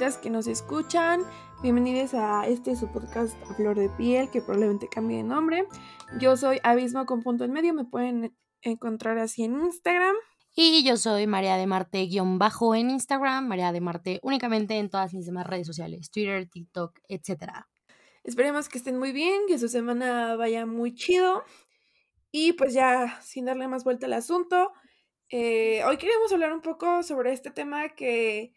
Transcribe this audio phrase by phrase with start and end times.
[0.00, 1.20] que nos escuchan.
[1.62, 5.66] Bienvenidos a este su podcast a Flor de Piel, que probablemente cambie de nombre.
[6.18, 10.16] Yo soy Abismo con punto en medio, me pueden encontrar así en Instagram.
[10.56, 14.88] Y yo soy María de Marte guion bajo en Instagram, María de Marte únicamente en
[14.88, 17.52] todas mis demás redes sociales, Twitter, TikTok, etc.
[18.24, 21.44] Esperemos que estén muy bien, que su semana vaya muy chido.
[22.32, 24.72] Y pues ya, sin darle más vuelta al asunto,
[25.28, 28.54] eh, hoy queremos hablar un poco sobre este tema que,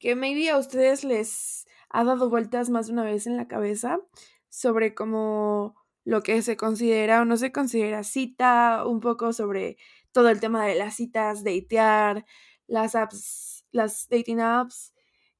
[0.00, 4.00] que maybe a ustedes les ha dado vueltas más de una vez en la cabeza,
[4.48, 9.76] sobre cómo lo que se considera o no se considera cita, un poco sobre
[10.12, 12.24] todo el tema de las citas, datear,
[12.66, 14.94] las apps, las dating apps,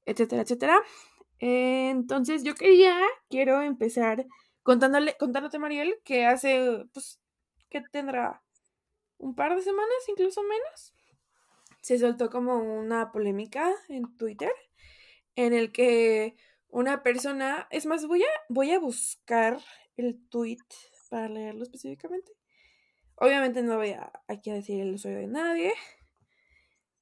[0.05, 0.79] etcétera, etcétera.
[1.39, 2.97] entonces yo quería,
[3.29, 4.25] quiero empezar
[4.63, 7.19] contándole, contándote, Mariel, que hace, pues,
[7.69, 8.43] que tendrá
[9.17, 10.93] un par de semanas, incluso menos,
[11.81, 14.51] se soltó como una polémica en Twitter
[15.35, 16.35] en el que
[16.67, 19.59] una persona, es más, voy a, voy a buscar
[19.97, 20.59] el tweet
[21.09, 22.31] para leerlo específicamente.
[23.15, 25.73] Obviamente no voy a aquí a decir el usuario de nadie,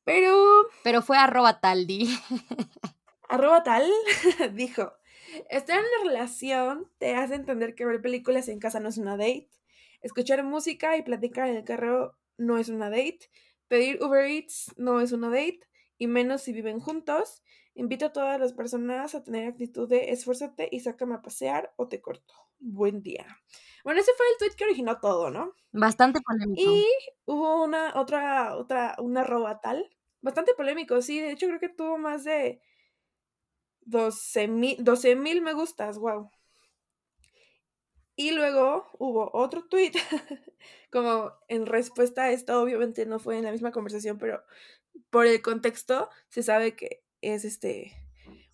[0.03, 0.67] pero...
[0.83, 2.09] Pero fue arroba tal, di.
[3.30, 3.89] arroba tal,
[4.53, 4.93] dijo,
[5.49, 9.17] estar en una relación te hace entender que ver películas en casa no es una
[9.17, 9.49] date
[10.02, 13.19] Escuchar música y platicar en el carro no es una date.
[13.70, 15.62] Pedir Uber Eats no es una date,
[16.00, 17.44] y menos si viven juntos.
[17.76, 21.88] Invito a todas las personas a tener actitud de esfuérzate y sácame a pasear o
[21.88, 22.34] te corto.
[22.59, 23.26] Buen día.
[23.84, 25.53] Bueno, ese fue el tweet que originó todo, ¿no?
[25.72, 26.61] Bastante polémico.
[26.61, 26.86] Y
[27.26, 29.88] hubo una, otra, otra, una roba tal.
[30.22, 31.20] Bastante polémico, sí.
[31.20, 32.61] De hecho, creo que tuvo más de
[33.86, 36.30] 12 mil me gustas, wow.
[38.20, 39.94] Y luego hubo otro tweet,
[40.92, 44.44] como en respuesta a esto, obviamente no fue en la misma conversación, pero
[45.09, 47.93] por el contexto se sabe que es este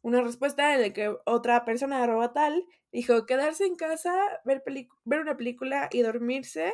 [0.03, 4.13] una respuesta en la que otra persona arroba tal dijo quedarse en casa,
[4.45, 4.63] ver,
[5.03, 6.71] ver una película y dormirse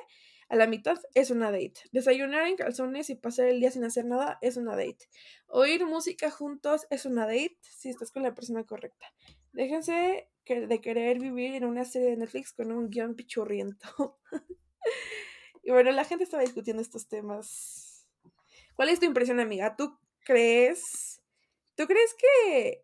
[0.50, 1.84] a la mitad es una date.
[1.94, 5.08] Desayunar en calzones y pasar el día sin hacer nada es una date.
[5.48, 9.06] Oír música juntos es una date si estás con la persona correcta.
[9.54, 14.20] Déjense de querer vivir en una serie de Netflix con un guion pichurriento.
[15.64, 18.08] y bueno, la gente estaba discutiendo estos temas.
[18.76, 19.76] ¿Cuál es tu impresión, amiga?
[19.76, 21.22] ¿Tú crees?
[21.76, 22.82] ¿Tú crees que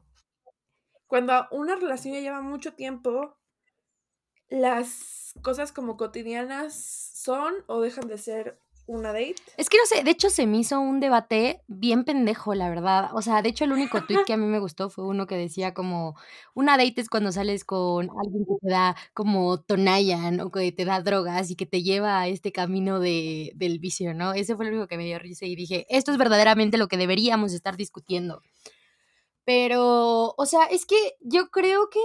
[1.08, 3.38] cuando una relación ya lleva mucho tiempo,
[4.50, 9.36] las cosas como cotidianas son o dejan de ser una date.
[9.58, 13.10] Es que no sé, de hecho se me hizo un debate bien pendejo, la verdad.
[13.14, 15.36] O sea, de hecho el único tweet que a mí me gustó fue uno que
[15.36, 16.16] decía como,
[16.54, 20.86] una date es cuando sales con alguien que te da como tonayan o que te
[20.86, 24.34] da drogas y que te lleva a este camino de, del vicio, ¿no?
[24.34, 26.98] Ese fue el único que me dio risa y dije, esto es verdaderamente lo que
[26.98, 28.42] deberíamos estar discutiendo.
[29.44, 32.02] Pero, o sea, es que yo creo que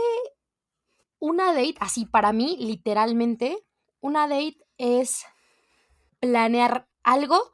[1.19, 3.65] una date, así para mí, literalmente,
[4.01, 5.25] una date es
[6.23, 7.51] planear algo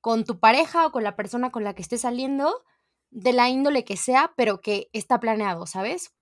[0.00, 2.64] con tu pareja o con la persona con la que estés saliendo,
[3.10, 6.12] de la índole que sea, pero que está planeado, ¿sabes?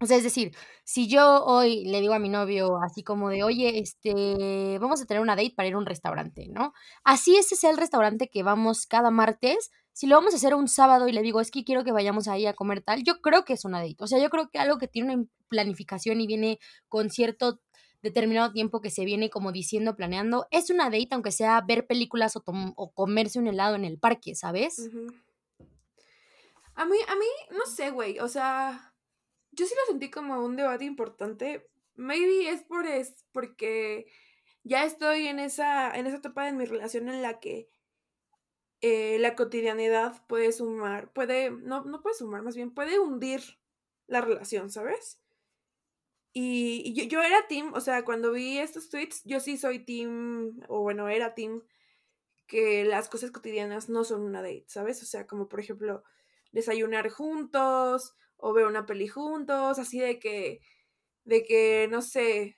[0.00, 0.54] O sea, es decir,
[0.84, 5.06] si yo hoy le digo a mi novio así como de, oye, este, vamos a
[5.06, 6.72] tener una date para ir a un restaurante, ¿no?
[7.04, 10.68] Así ese sea el restaurante que vamos cada martes, si lo vamos a hacer un
[10.68, 13.44] sábado y le digo, es que quiero que vayamos ahí a comer tal, yo creo
[13.44, 13.96] que es una date.
[13.98, 17.60] O sea, yo creo que algo que tiene una planificación y viene con cierto
[18.02, 22.36] determinado tiempo que se viene como diciendo, planeando, es una date, aunque sea ver películas
[22.36, 22.44] o,
[22.76, 24.90] o comerse un helado en el parque, ¿sabes?
[26.74, 28.94] A mí, a mí, no sé, güey, o sea,
[29.50, 31.68] yo sí lo sentí como un debate importante.
[31.96, 34.06] Maybe es por es porque
[34.62, 37.68] ya estoy en esa, en esa etapa de mi relación en la que
[38.80, 43.42] eh, la cotidianidad puede sumar, puede, no, no puede sumar, más bien puede hundir
[44.06, 45.20] la relación, ¿sabes?
[46.40, 50.60] Y, yo, yo, era team, o sea, cuando vi estos tweets, yo sí soy team,
[50.68, 51.64] o bueno, era team,
[52.46, 55.02] que las cosas cotidianas no son una date, ¿sabes?
[55.02, 56.04] O sea, como por ejemplo,
[56.52, 60.60] desayunar juntos, o ver una peli juntos, así de que,
[61.24, 62.56] de que, no sé,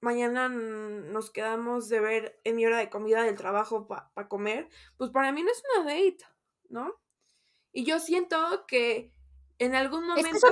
[0.00, 5.10] mañana nos quedamos de ver en mi hora de comida del trabajo para comer, pues
[5.10, 6.24] para mí no es una date,
[6.70, 6.94] ¿no?
[7.72, 9.12] Y yo siento que
[9.58, 10.48] en algún momento...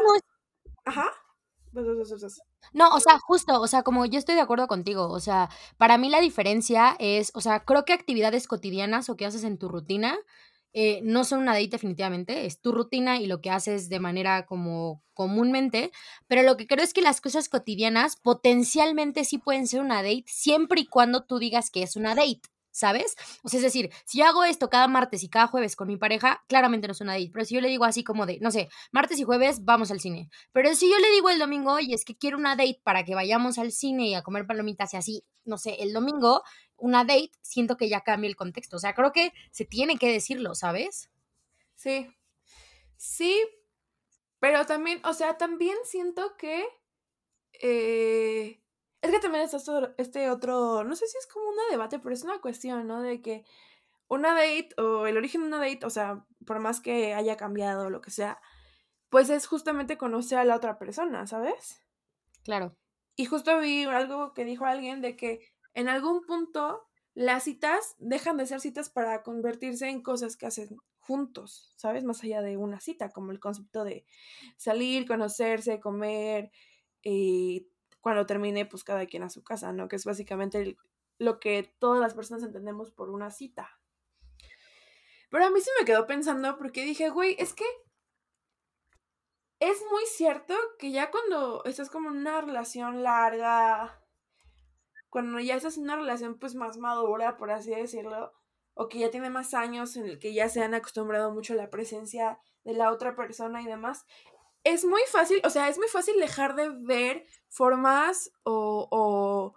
[0.85, 1.11] Ajá.
[2.73, 5.99] No, o sea, justo, o sea, como yo estoy de acuerdo contigo, o sea, para
[5.99, 9.69] mí la diferencia es, o sea, creo que actividades cotidianas o que haces en tu
[9.69, 10.17] rutina
[10.77, 14.45] eh, no son una date definitivamente, es tu rutina y lo que haces de manera
[14.45, 15.93] como comúnmente,
[16.27, 20.25] pero lo que creo es que las cosas cotidianas potencialmente sí pueden ser una date
[20.27, 22.41] siempre y cuando tú digas que es una date.
[22.75, 23.15] ¿Sabes?
[23.45, 26.45] O sea, es decir, si hago esto cada martes y cada jueves con mi pareja,
[26.49, 28.69] claramente no es una date, pero si yo le digo así como de, no sé,
[28.91, 32.05] martes y jueves vamos al cine, pero si yo le digo el domingo, oye, es
[32.05, 35.25] que quiero una date para que vayamos al cine y a comer palomitas y así,
[35.45, 36.43] no sé, el domingo,
[36.77, 40.11] una date, siento que ya cambia el contexto, o sea, creo que se tiene que
[40.11, 41.11] decirlo, ¿sabes?
[41.77, 42.09] Sí,
[42.97, 43.41] sí,
[44.41, 46.67] pero también, o sea, también siento que...
[47.61, 48.64] Eh,
[49.05, 49.59] es que también está
[49.99, 53.03] este otro, no sé si es como un debate, pero es una cuestión, ¿no?
[53.03, 53.45] De que
[54.09, 57.87] una date o el origen de una date, o sea, por más que haya cambiado
[57.87, 58.41] o lo que sea,
[59.11, 61.83] pues es justamente conocer a la otra persona, ¿sabes?
[62.45, 62.79] Claro.
[63.15, 68.39] Y justo vi algo que dijo alguien de que en algún punto las citas dejan
[68.39, 72.05] de ser citas para convertirse en cosas que hacen juntos, ¿sabes?
[72.05, 74.07] Más allá de una cita, como el concepto de
[74.57, 76.51] salir, conocerse, comer,
[77.03, 77.69] y
[78.05, 79.89] cuando termine, pues cada quien a su casa, ¿no?
[79.89, 80.77] Que es básicamente
[81.17, 83.81] lo que todas las personas entendemos por una cita.
[85.31, 87.65] Pero a mí se me quedó pensando porque dije, güey, es que
[89.59, 94.05] es muy cierto que ya cuando estás como en una relación larga,
[95.09, 98.35] cuando ya estás en una relación pues más madura, por así decirlo,
[98.75, 101.57] o que ya tiene más años en el que ya se han acostumbrado mucho a
[101.57, 104.05] la presencia de la otra persona y demás,
[104.65, 109.55] es muy fácil, o sea, es muy fácil dejar de ver formas o,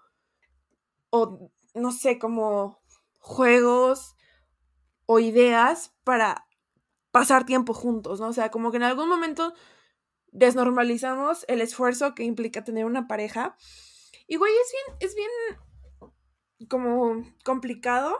[1.12, 2.82] o, no sé, como
[3.20, 4.16] juegos
[5.06, 6.48] o ideas para
[7.12, 8.28] pasar tiempo juntos, ¿no?
[8.28, 9.54] O sea, como que en algún momento
[10.32, 13.58] desnormalizamos el esfuerzo que implica tener una pareja.
[14.28, 18.20] Y güey, es bien, es bien como complicado.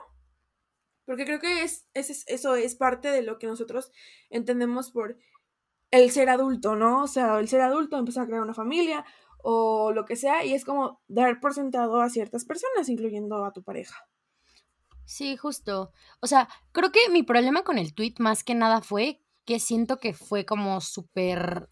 [1.06, 3.92] Porque creo que es, es, eso es parte de lo que nosotros
[4.30, 5.18] entendemos por
[5.92, 7.04] el ser adulto, ¿no?
[7.04, 9.06] O sea, el ser adulto, empezar a crear una familia
[9.40, 13.54] o lo que sea, y es como dar por sentado a ciertas personas, incluyendo a
[13.54, 13.96] tu pareja.
[15.06, 15.92] Sí, justo.
[16.20, 20.00] O sea, creo que mi problema con el tweet más que nada fue que siento
[20.00, 21.70] que fue como súper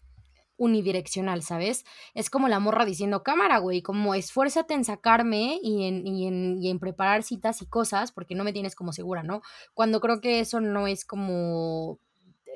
[0.56, 1.84] unidireccional, ¿sabes?
[2.14, 6.56] Es como la morra diciendo, cámara, güey, como esfuérzate en sacarme y en, y, en,
[6.62, 9.42] y en preparar citas y cosas porque no me tienes como segura, ¿no?
[9.74, 11.98] Cuando creo que eso no es como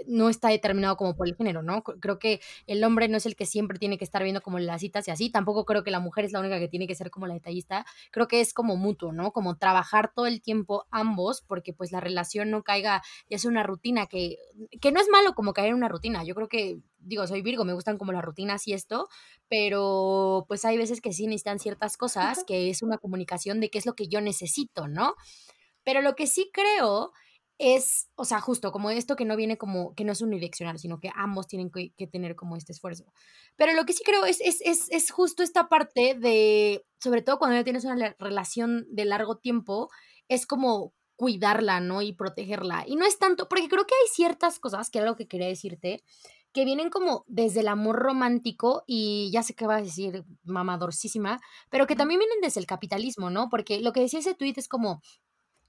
[0.06, 1.82] no está determinado como por el género, ¿no?
[1.82, 4.81] Creo que el hombre no es el que siempre tiene que estar viendo como las
[4.81, 7.11] citas y así, tampoco creo que la mujer es la única que tiene que ser
[7.11, 9.32] como la detallista, creo que es como mutuo, ¿no?
[9.32, 13.62] Como trabajar todo el tiempo ambos, porque pues la relación no caiga, ya es una
[13.62, 14.38] rutina que,
[14.81, 17.64] que no es malo como caer en una rutina, yo creo que, digo, soy Virgo,
[17.64, 19.08] me gustan como las rutinas y esto,
[19.49, 23.79] pero pues hay veces que sí necesitan ciertas cosas, que es una comunicación de qué
[23.79, 25.14] es lo que yo necesito, ¿no?
[25.85, 27.12] Pero lo que sí creo
[27.61, 30.99] es, o sea, justo como esto que no viene como, que no es unidireccional, sino
[30.99, 33.12] que ambos tienen que, tener como este esfuerzo.
[33.57, 37.39] Pero lo que sí creo es, es, es, es, justo esta parte de, sobre todo
[37.39, 39.91] cuando ya tienes una relación de largo tiempo,
[40.29, 42.01] es como cuidarla, ¿no?
[42.01, 42.85] Y protegerla.
[42.87, 45.49] Y no es tanto, porque creo que hay ciertas cosas, que era lo que quería
[45.49, 46.03] decirte,
[46.55, 51.41] que vienen como desde el amor romántico y ya sé que vas a decir mamadorcísima,
[51.69, 53.51] pero que también vienen desde el capitalismo, ¿no?
[53.51, 55.03] Porque lo que decía ese tweet es como,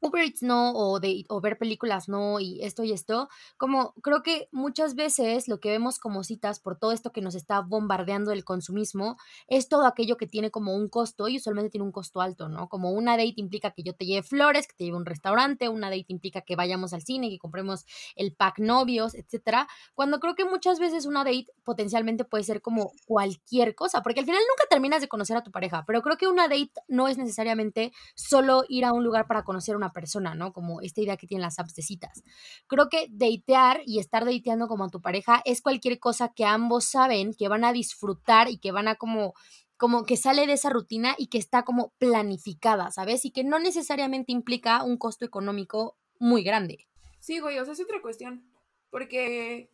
[0.02, 4.24] Uber Eats no, o, de, o ver películas no, y esto y esto, como creo
[4.24, 8.32] que muchas veces lo que vemos como citas por todo esto que nos está bombardeando
[8.32, 9.18] el consumismo
[9.48, 12.68] es todo aquello que tiene como un costo y usualmente tiene un costo alto, ¿no?
[12.68, 15.90] Como una date implica que yo te lleve flores, que te lleve un restaurante, una
[15.90, 17.86] date implica que vayamos al cine, que compremos
[18.16, 22.92] el pack novios, etcétera, cuando creo que muchas veces una date potencialmente puede ser como
[23.06, 26.28] cualquier cosa, porque al final nunca terminas de conocer a tu pareja, pero creo que
[26.28, 30.36] una date no es necesariamente solo ir a un lugar para conocer a una persona,
[30.36, 30.54] ¿no?
[30.54, 32.24] Como esta idea que tienen las apps de citas.
[32.68, 36.86] Creo que datear y estar dateando como a tu pareja es cualquier cosa que ambos
[36.86, 39.34] saben que van a disfrutar y que van a como
[39.78, 43.26] como que sale de esa rutina y que está como planificada, ¿sabes?
[43.26, 46.88] Y que no necesariamente implica un costo económico muy grande.
[47.20, 48.46] Sí, güey, o sea, es otra cuestión.
[48.92, 49.72] Porque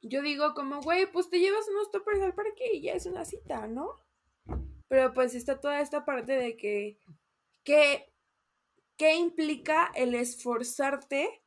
[0.00, 3.24] yo digo como, güey, pues te llevas unos toppers al parque y ya es una
[3.24, 3.96] cita, ¿no?
[4.86, 7.00] Pero pues está toda esta parte de que,
[7.64, 8.09] que
[9.00, 11.42] ¿Qué implica el esforzarte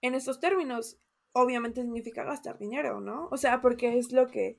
[0.00, 0.96] en estos términos?
[1.32, 3.28] Obviamente significa gastar dinero, ¿no?
[3.30, 4.56] O sea, porque es lo que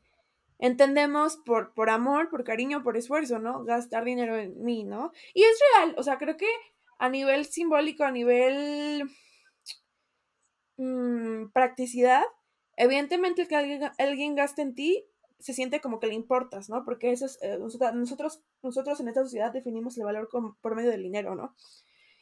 [0.60, 3.64] entendemos por, por amor, por cariño, por esfuerzo, ¿no?
[3.64, 5.14] Gastar dinero en mí, ¿no?
[5.34, 6.46] Y es real, o sea, creo que
[7.00, 9.10] a nivel simbólico, a nivel
[10.78, 12.22] mmm, practicidad,
[12.78, 15.08] evidentemente el que alguien, alguien gaste en ti
[15.40, 16.86] se siente como que le importas, ¿no?
[16.86, 20.30] Porque eso es, eh, nosotros, nosotros en esta sociedad definimos el valor
[20.62, 21.56] por medio del dinero, ¿no?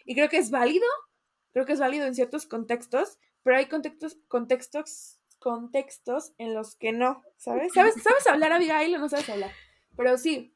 [0.05, 0.87] Y creo que es válido,
[1.51, 6.91] creo que es válido en ciertos contextos, pero hay contextos, contextos, contextos en los que
[6.91, 7.73] no, ¿sabes?
[7.73, 9.51] ¿Sabes, ¿Sabes hablar, Abigail, o no sabes hablar?
[9.95, 10.55] Pero sí.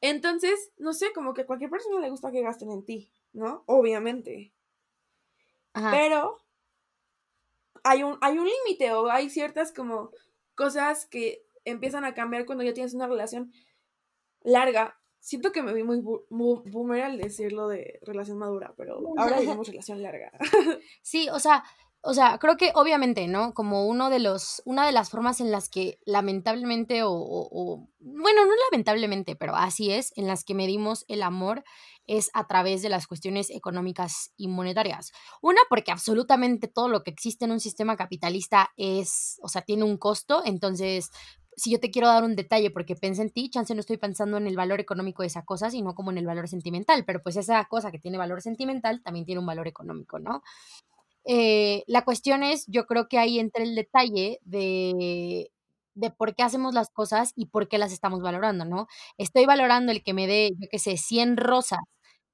[0.00, 3.64] Entonces, no sé, como que a cualquier persona le gusta que gasten en ti, ¿no?
[3.66, 4.52] Obviamente.
[5.72, 6.44] Pero
[7.82, 10.10] hay un, hay un límite o hay ciertas como
[10.54, 13.52] cosas que empiezan a cambiar cuando ya tienes una relación
[14.42, 15.00] larga.
[15.24, 20.02] Siento que me vi muy, boomer al decirlo de relación madura, pero ahora digamos relación
[20.02, 20.30] larga.
[21.02, 21.64] sí, o sea,
[22.02, 23.54] o sea, creo que obviamente, ¿no?
[23.54, 28.44] Como uno de los, una de las formas en las que lamentablemente o, o, bueno,
[28.44, 31.64] no lamentablemente, pero así es, en las que medimos el amor
[32.06, 35.12] es a través de las cuestiones económicas y monetarias.
[35.40, 39.84] Una, porque absolutamente todo lo que existe en un sistema capitalista es, o sea, tiene
[39.84, 41.10] un costo, entonces
[41.56, 44.36] si yo te quiero dar un detalle porque pensé en ti, chance no estoy pensando
[44.38, 47.36] en el valor económico de esa cosa, sino como en el valor sentimental, pero pues
[47.36, 50.42] esa cosa que tiene valor sentimental también tiene un valor económico, ¿no?
[51.26, 55.50] Eh, la cuestión es, yo creo que ahí entra el detalle de,
[55.94, 58.88] de por qué hacemos las cosas y por qué las estamos valorando, ¿no?
[59.18, 61.80] Estoy valorando el que me dé, yo qué sé, 100 rosas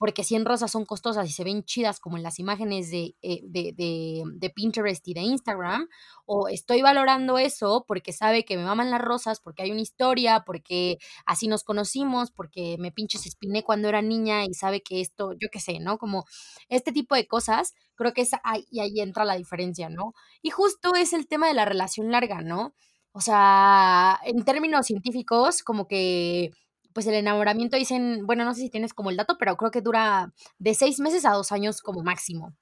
[0.00, 3.75] porque 100 rosas son costosas y se ven chidas como en las imágenes eh, de,
[3.75, 5.90] de, Pinterest y de Instagram,
[6.25, 10.42] o estoy valorando eso porque sabe que me maman las rosas, porque hay una historia,
[10.47, 15.35] porque así nos conocimos, porque me pinches espiné cuando era niña y sabe que esto,
[15.38, 15.99] yo qué sé, ¿no?
[15.99, 16.25] Como
[16.71, 20.14] este tipo de cosas, creo que es ahí, y ahí entra la diferencia, ¿no?
[20.40, 22.73] Y justo es el tema de la relación larga, ¿no?
[23.12, 26.52] O sea, en términos científicos, como que
[26.92, 29.80] pues el enamoramiento dicen, bueno, no sé si tienes como el dato, pero creo que
[29.80, 32.54] dura de seis meses a dos años como máximo.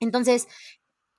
[0.00, 0.48] Entonces,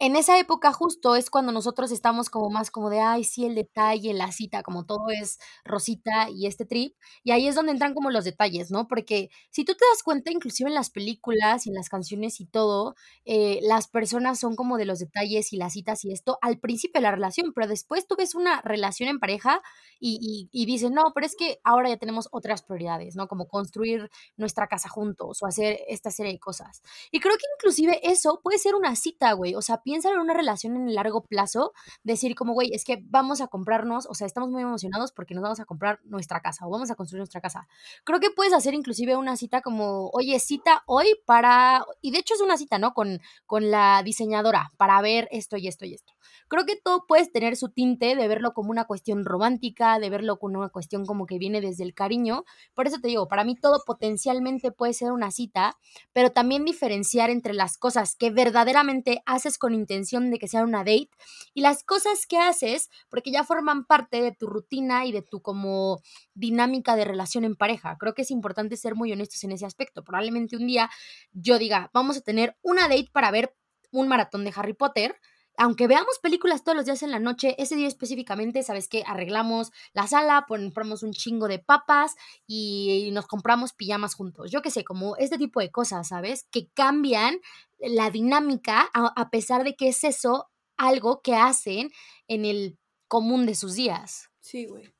[0.04, 3.56] en esa época justo es cuando nosotros estamos como más como de, ay, sí, el
[3.56, 6.94] detalle, la cita, como todo es rosita y este trip.
[7.24, 8.90] Y ahí es donde entran como los detalles, ¿no?
[8.90, 12.46] Porque si tú te das cuenta, inclusive en las películas y en las canciones y
[12.46, 16.60] todo, eh, las personas son como de los detalles y las citas y esto al
[16.60, 19.62] principio de la relación, pero después tú ves una relación en pareja
[20.02, 23.30] y, y, dices, no, pero es que ahora ya tenemos otras prioridades, ¿no?
[23.30, 26.82] Como construir nuestra casa juntos o hacer esta serie de cosas.
[27.10, 29.56] Y creo que inclusive eso puede ser una cita, güey.
[29.56, 31.74] O sea, en una relación en el largo plazo,
[32.04, 35.44] decir como, güey, es que vamos a comprarnos, o sea, estamos muy emocionados porque nos
[35.44, 37.68] vamos a comprar nuestra casa o vamos a construir nuestra casa.
[38.04, 42.34] Creo que puedes hacer inclusive una cita como, oye, cita hoy para, y de hecho
[42.34, 42.94] es una cita, ¿no?
[42.94, 46.13] Con, con la diseñadora para ver esto y esto y esto.
[46.54, 50.38] Creo que todo puedes tener su tinte de verlo como una cuestión romántica, de verlo
[50.38, 52.46] como una cuestión como que viene desde el cariño.
[52.76, 55.80] Por eso te digo, para mí todo potencialmente puede ser una cita,
[56.12, 60.84] pero también diferenciar entre las cosas que verdaderamente haces con intención de que sea una
[60.84, 61.10] date
[61.56, 65.42] y las cosas que haces porque ya forman parte de tu rutina y de tu
[65.42, 66.04] como
[66.36, 67.98] dinámica de relación en pareja.
[67.98, 70.04] Creo que es importante ser muy honestos en ese aspecto.
[70.04, 70.92] Probablemente un día
[71.32, 73.56] yo diga, vamos a tener una date para ver
[73.90, 75.16] un maratón de Harry Potter,
[75.58, 79.04] aunque veamos películas todos los días en la noche, ese día específicamente, ¿sabes qué?
[79.06, 82.16] Arreglamos la sala, ponemos un chingo de papas
[82.48, 84.52] y nos compramos pijamas juntos.
[84.52, 86.48] Yo qué sé, como este tipo de cosas, ¿sabes?
[86.52, 87.40] Que cambian
[87.80, 91.92] la dinámica a, pesar de que es eso algo que hacen
[92.28, 94.30] en el común de sus días.
[94.40, 94.94] Sí, güey.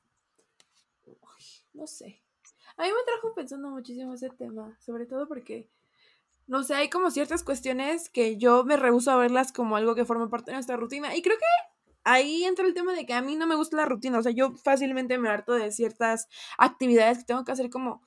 [1.74, 2.22] No sé.
[2.78, 5.70] A mí me trajo pensando muchísimo ese tema, sobre todo porque
[6.48, 10.06] no sé, hay como ciertas cuestiones que yo me rehuso a verlas como algo que
[10.06, 11.16] forma parte de nuestra rutina.
[11.16, 11.46] Y creo que
[12.04, 14.20] ahí entra el tema de que a mí no me gusta la rutina.
[14.20, 18.02] O sea, yo fácilmente me harto de ciertas actividades que tengo que hacer como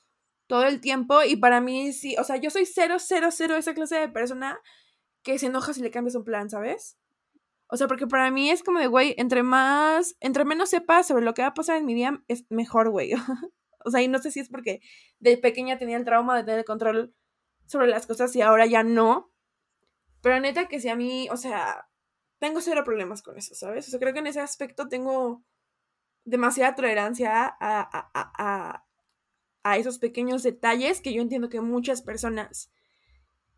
[0.47, 1.23] todo el tiempo.
[1.23, 4.59] Y para mí sí, o sea, yo soy cero, cero, cero esa clase de persona
[5.23, 6.99] que se enoja si le cambias un plan, ¿sabes?
[7.69, 11.25] O sea, porque para mí es como de, güey, entre más, entre menos sepas sobre
[11.25, 13.13] lo que va a pasar en mi día, es mejor, güey.
[13.85, 14.81] o sea, y no sé si es porque
[15.19, 17.15] de pequeña tenía el trauma de tener el control
[17.67, 19.33] sobre las cosas y ahora ya no.
[20.23, 21.89] Pero neta que si a mí, o sea,
[22.39, 23.87] tengo cero problemas con eso, ¿sabes?
[23.89, 25.45] O sea, creo que en ese aspecto tengo
[26.25, 28.87] demasiada tolerancia a, a, a,
[29.63, 32.71] a esos pequeños detalles que yo entiendo que muchas personas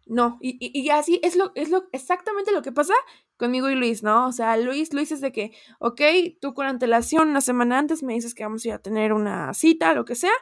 [0.09, 0.39] no.
[0.41, 2.95] Y, y, y, así es lo, es lo exactamente lo que pasa
[3.37, 4.27] conmigo y Luis, ¿no?
[4.27, 6.01] O sea, Luis, Luis es de que, ok,
[6.41, 9.53] tú con antelación una semana antes me dices que vamos a ir a tener una
[9.55, 10.33] cita, lo que sea,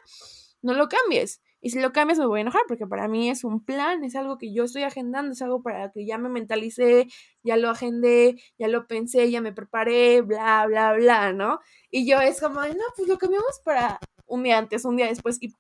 [0.63, 1.43] no lo cambies.
[1.67, 4.15] Y si lo cambias me voy a enojar porque para mí es un plan, es
[4.15, 7.09] algo que yo estoy agendando, es algo para que ya me mentalicé,
[7.43, 11.59] ya lo agendé, ya lo pensé, ya me preparé, bla, bla, bla, ¿no?
[11.91, 15.39] Y yo es como, no, pues lo cambiamos para un día antes, un día después
[15.41, 15.53] y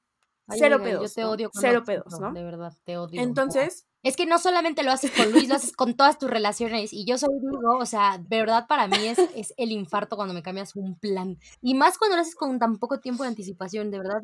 [0.49, 1.11] cero pedos.
[1.11, 1.51] Yo te odio.
[1.53, 2.33] Cero pedos, ¿no?
[2.33, 3.21] De verdad, te odio.
[3.21, 3.89] Entonces...
[4.07, 6.93] Es que no solamente lo haces con Luis, lo haces con todas tus relaciones.
[6.93, 10.33] Y yo soy Virgo, o sea, de verdad para mí es, es el infarto cuando
[10.33, 11.39] me cambias un plan.
[11.61, 14.21] Y más cuando lo haces con tan poco tiempo de anticipación, de verdad.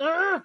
[0.00, 0.42] ¡ah!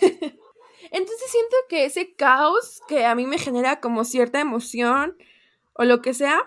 [0.90, 5.16] Entonces siento que ese caos que a mí me genera como cierta emoción
[5.74, 6.38] o lo que sea,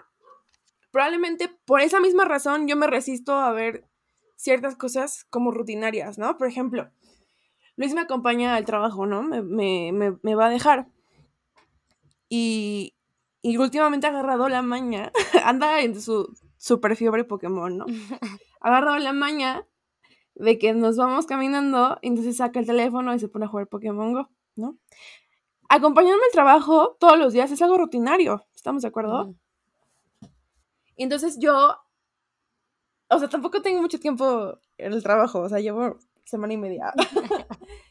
[0.92, 3.88] probablemente por esa misma razón yo me resisto a ver
[4.36, 6.38] ciertas cosas como rutinarias, ¿no?
[6.38, 6.92] Por ejemplo,
[7.76, 9.24] Luis me acompaña al trabajo, ¿no?
[9.24, 10.88] Me, me, me, va a dejar.
[12.30, 12.96] Y,
[13.42, 15.12] y últimamente ha agarrado la maña,
[15.44, 17.86] anda en su super fiebre Pokémon, ¿no?
[18.62, 19.68] Ha agarrado la maña
[20.36, 23.68] de que nos vamos caminando, y entonces saca el teléfono y se pone a jugar
[23.68, 24.78] Pokémon Go, ¿no?
[25.70, 29.34] Acompañarme al trabajo todos los días es algo rutinario, ¿estamos de acuerdo?
[30.96, 31.76] Y entonces yo,
[33.10, 36.94] o sea, tampoco tengo mucho tiempo en el trabajo, o sea, llevo semana y media.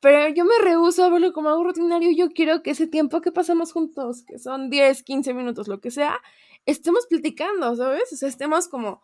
[0.00, 2.10] Pero yo me rehuso a verlo como algo rutinario.
[2.12, 5.90] Yo quiero que ese tiempo que pasamos juntos, que son 10, 15 minutos, lo que
[5.90, 6.20] sea,
[6.64, 8.12] estemos platicando, ¿sabes?
[8.12, 9.02] O sea, estemos como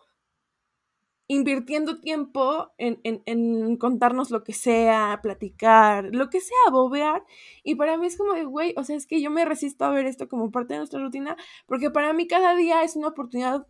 [1.32, 7.24] invirtiendo tiempo en, en, contarnos lo que sea, platicar, lo que sea, bobear.
[7.64, 9.90] Y para mí es como de, güey, o sea, es que yo me resisto a
[9.90, 11.36] ver esto como parte de nuestra rutina,
[11.66, 13.66] porque para mí cada día es una oportunidad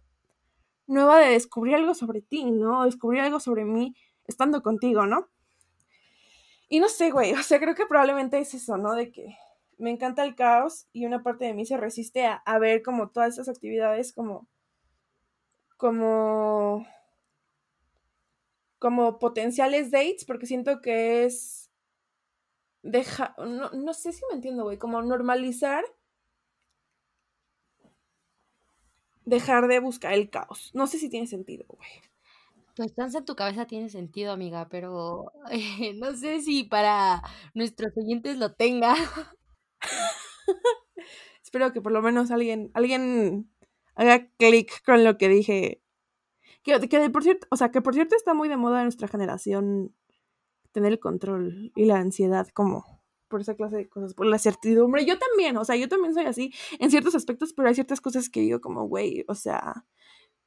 [0.88, 2.84] nueva de descubrir algo sobre ti, ¿no?
[2.84, 3.94] Descubrir algo sobre mí
[4.26, 5.28] estando contigo, ¿no?
[6.68, 8.94] Y no sé, güey, o sea, creo que probablemente es eso, ¿no?
[8.94, 9.36] De que
[9.78, 13.10] me encanta el caos y una parte de mí se resiste a, a ver como
[13.10, 14.48] todas esas actividades como
[15.76, 16.86] como
[18.82, 21.70] como potenciales dates, porque siento que es
[22.82, 25.84] deja, no, no sé si me entiendo, güey, como normalizar
[29.24, 30.72] dejar de buscar el caos.
[30.74, 31.90] No sé si tiene sentido, güey.
[32.74, 37.22] Tu estancia en tu cabeza tiene sentido, amiga, pero eh, no sé si para
[37.54, 38.96] nuestros oyentes lo tenga.
[41.44, 43.48] Espero que por lo menos alguien, alguien
[43.94, 45.81] haga clic con lo que dije
[46.62, 49.08] que, que por cierto, o sea, que por cierto está muy de moda en nuestra
[49.08, 49.94] generación
[50.72, 55.06] tener el control y la ansiedad como por esa clase de cosas, por la certidumbre.
[55.06, 58.28] Yo también, o sea, yo también soy así en ciertos aspectos, pero hay ciertas cosas
[58.28, 59.86] que digo como, güey, o sea,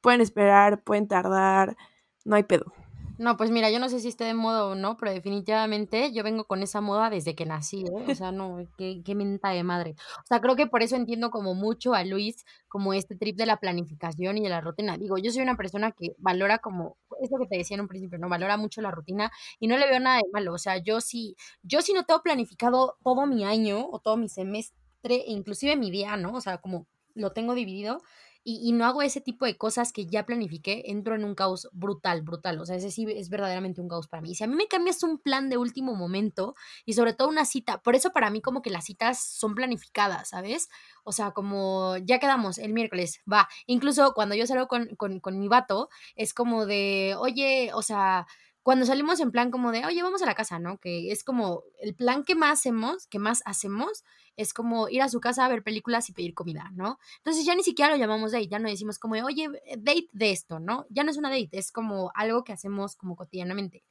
[0.00, 1.76] pueden esperar, pueden tardar,
[2.24, 2.72] no hay pedo.
[3.18, 6.22] No, pues mira, yo no sé si esté de moda o no, pero definitivamente yo
[6.22, 8.10] vengo con esa moda desde que nací, ¿eh?
[8.10, 9.94] O sea, no, qué, qué menta de madre.
[10.18, 13.46] O sea, creo que por eso entiendo como mucho a Luis, como este trip de
[13.46, 14.98] la planificación y de la rutina.
[14.98, 18.18] Digo, yo soy una persona que valora como, esto que te decía en un principio,
[18.18, 18.28] ¿no?
[18.28, 20.52] Valora mucho la rutina y no le veo nada de malo.
[20.52, 24.28] O sea, yo sí, yo sí no tengo planificado todo mi año o todo mi
[24.28, 26.34] semestre, inclusive mi día, ¿no?
[26.34, 28.02] O sea, como lo tengo dividido
[28.48, 32.22] y, no hago ese tipo de cosas que ya planifiqué, entro en un caos brutal,
[32.22, 32.60] brutal.
[32.60, 34.36] O sea, ese sí es verdaderamente un caos para mí.
[34.36, 36.54] Si a mí me cambias un plan de último momento
[36.84, 40.28] y sobre todo una cita, por eso para mí como que las citas son planificadas,
[40.28, 40.68] ¿sabes?
[41.02, 43.48] O sea, como ya quedamos el miércoles, va.
[43.66, 48.28] Incluso cuando yo salgo con, con, con mi vato, es como de, oye, o sea,
[48.66, 50.78] cuando salimos en plan como de, oye, vamos a la casa, ¿no?
[50.78, 54.02] Que es como el plan que más hacemos, que más hacemos,
[54.34, 56.98] es como ir a su casa a ver películas y pedir comida, ¿no?
[57.18, 59.48] Entonces ya ni siquiera lo llamamos date, ya no decimos como, oye,
[59.78, 60.84] date de esto, ¿no?
[60.90, 63.84] Ya no es una date, es como algo que hacemos como cotidianamente.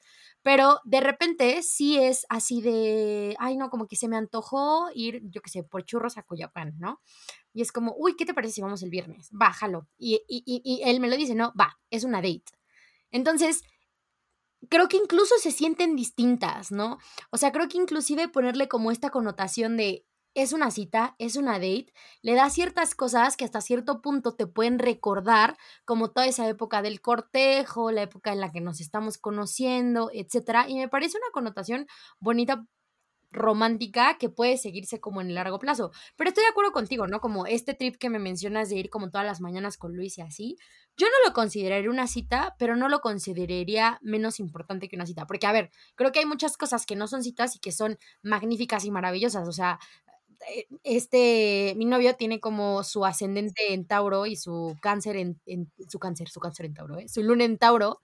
[0.43, 5.21] Pero de repente sí es así de, ay, no, como que se me antojó ir,
[5.29, 6.99] yo qué sé, por churros a Coyapán, ¿no?
[7.53, 9.29] Y es como, uy, ¿qué te parece si vamos el viernes?
[9.31, 9.87] Bájalo.
[9.97, 12.43] Y, y, y él me lo dice, no, va, es una date.
[13.09, 13.61] Entonces,
[14.69, 16.97] creo que incluso se sienten distintas, ¿no?
[17.31, 21.53] O sea, creo que inclusive ponerle como esta connotación de es una cita, es una
[21.53, 26.47] date, le da ciertas cosas que hasta cierto punto te pueden recordar, como toda esa
[26.49, 31.17] época del cortejo, la época en la que nos estamos conociendo, etcétera, y me parece
[31.17, 31.87] una connotación
[32.19, 32.65] bonita
[33.31, 35.91] romántica que puede seguirse como en el largo plazo.
[36.15, 37.19] Pero estoy de acuerdo contigo, ¿no?
[37.19, 40.21] Como este trip que me mencionas de ir como todas las mañanas con Luis y
[40.21, 40.57] así.
[40.97, 45.27] Yo no lo consideraría una cita, pero no lo consideraría menos importante que una cita.
[45.27, 47.97] Porque, a ver, creo que hay muchas cosas que no son citas y que son
[48.21, 49.47] magníficas y maravillosas.
[49.47, 49.79] O sea,
[50.83, 55.39] este, mi novio tiene como su ascendente en Tauro y su cáncer en,
[55.89, 57.07] su cáncer, su cáncer en Tauro, ¿eh?
[57.07, 58.01] su luna en Tauro.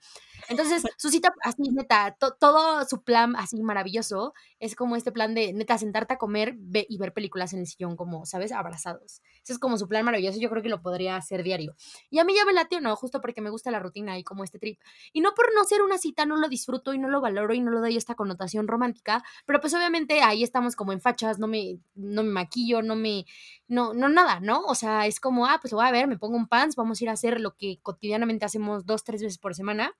[0.49, 5.53] Entonces, su cita así, neta, todo su plan así maravilloso es como este plan de,
[5.53, 8.51] neta, sentarte a comer y ver películas en el sillón, como, ¿sabes?
[8.51, 9.21] Abrazados.
[9.43, 11.75] Ese es como su plan maravilloso, yo creo que lo podría hacer diario.
[12.09, 12.95] Y a mí ya me late, ¿no?
[12.95, 14.79] Justo porque me gusta la rutina y como este trip.
[15.13, 17.61] Y no por no ser una cita, no lo disfruto y no lo valoro y
[17.61, 21.47] no le doy esta connotación romántica, pero pues obviamente ahí estamos como en fachas, no
[21.47, 23.25] me, no me maquillo, no me,
[23.67, 24.61] no, no nada, ¿no?
[24.65, 27.03] O sea, es como, ah, pues voy a ver, me pongo un pants, vamos a
[27.03, 29.95] ir a hacer lo que cotidianamente hacemos dos, tres veces por semana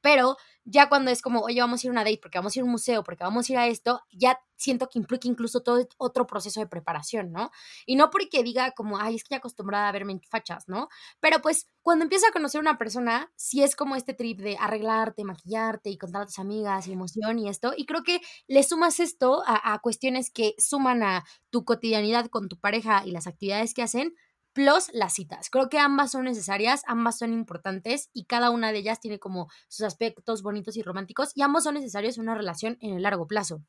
[0.00, 2.58] pero ya cuando es como, oye, vamos a ir a una date porque vamos a
[2.58, 5.60] ir a un museo, porque vamos a ir a esto, ya siento que implica incluso
[5.62, 7.50] todo otro proceso de preparación, ¿no?
[7.86, 10.88] Y no porque diga como, ay, es que ya acostumbrada a verme en fachas, ¿no?
[11.20, 14.56] Pero pues cuando empiezas a conocer a una persona, sí es como este trip de
[14.58, 17.72] arreglarte, maquillarte y contar a tus amigas y emoción y esto.
[17.76, 22.48] Y creo que le sumas esto a, a cuestiones que suman a tu cotidianidad con
[22.48, 24.14] tu pareja y las actividades que hacen,
[24.52, 25.50] plus las citas.
[25.50, 29.48] Creo que ambas son necesarias, ambas son importantes y cada una de ellas tiene como
[29.68, 33.26] sus aspectos bonitos y románticos y ambos son necesarios en una relación en el largo
[33.26, 33.62] plazo.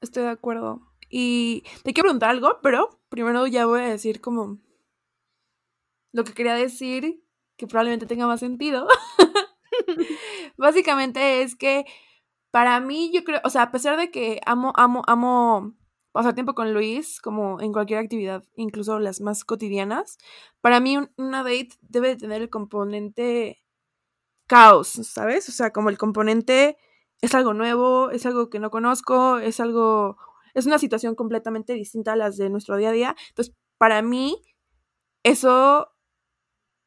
[0.00, 0.80] Estoy de acuerdo.
[1.08, 4.58] Y te quiero preguntar algo, pero primero ya voy a decir como
[6.12, 7.22] lo que quería decir,
[7.56, 8.88] que probablemente tenga más sentido.
[10.56, 11.84] Básicamente es que
[12.50, 15.74] para mí yo creo, o sea, a pesar de que amo, amo, amo
[16.16, 20.16] pasar tiempo con Luis, como en cualquier actividad, incluso las más cotidianas,
[20.62, 23.62] para mí una date debe tener el componente
[24.46, 25.46] caos, ¿sabes?
[25.50, 26.78] O sea, como el componente
[27.20, 30.16] es algo nuevo, es algo que no conozco, es algo,
[30.54, 33.16] es una situación completamente distinta a las de nuestro día a día.
[33.28, 34.42] Entonces, para mí,
[35.22, 35.90] eso,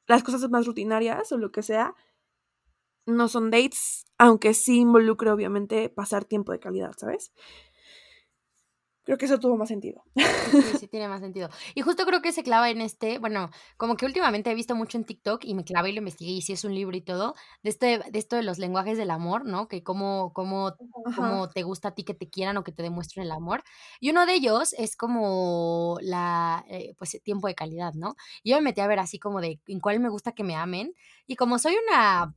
[0.07, 1.93] las cosas más rutinarias o lo que sea,
[3.05, 7.31] no son dates, aunque sí involucre obviamente pasar tiempo de calidad, ¿sabes?
[9.09, 10.03] Creo que eso tuvo más sentido.
[10.51, 11.49] Sí, sí, tiene más sentido.
[11.73, 14.99] Y justo creo que se clava en este, bueno, como que últimamente he visto mucho
[14.99, 17.33] en TikTok y me clavé y lo investigué y sí es un libro y todo,
[17.63, 19.67] de, este, de esto de los lenguajes del amor, ¿no?
[19.67, 20.75] Que cómo, cómo,
[21.15, 23.63] cómo te gusta a ti que te quieran o que te demuestren el amor.
[23.99, 28.13] Y uno de ellos es como la, eh, pues, tiempo de calidad, ¿no?
[28.43, 30.93] Yo me metí a ver así como de en cuál me gusta que me amen.
[31.25, 32.35] Y como soy una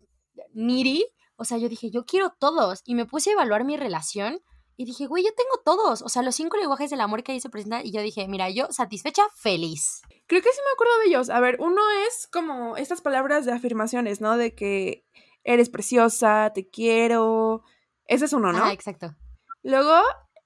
[0.54, 1.04] needy,
[1.36, 2.80] o sea, yo dije, yo quiero todos.
[2.86, 4.40] Y me puse a evaluar mi relación
[4.76, 6.02] y dije, güey, yo tengo todos.
[6.02, 7.84] O sea, los cinco lenguajes del amor que ahí se presentan.
[7.84, 10.02] Y yo dije, mira, yo satisfecha, feliz.
[10.26, 11.30] Creo que sí me acuerdo de ellos.
[11.30, 14.36] A ver, uno es como estas palabras de afirmaciones, ¿no?
[14.36, 15.04] De que
[15.44, 17.62] eres preciosa, te quiero.
[18.06, 18.64] Ese es uno, ¿no?
[18.64, 19.14] Ah, exacto.
[19.62, 19.94] Luego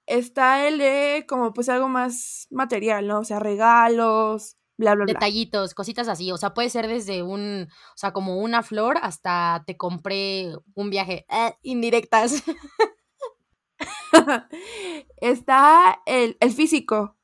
[0.06, 3.20] está el de como pues algo más material, ¿no?
[3.20, 5.14] O sea, regalos, bla, bla, bla.
[5.14, 6.32] Detallitos, cositas así.
[6.32, 10.90] O sea, puede ser desde un, o sea, como una flor hasta te compré un
[10.90, 11.26] viaje.
[11.30, 12.42] Eh, indirectas.
[15.20, 17.16] está el, físico,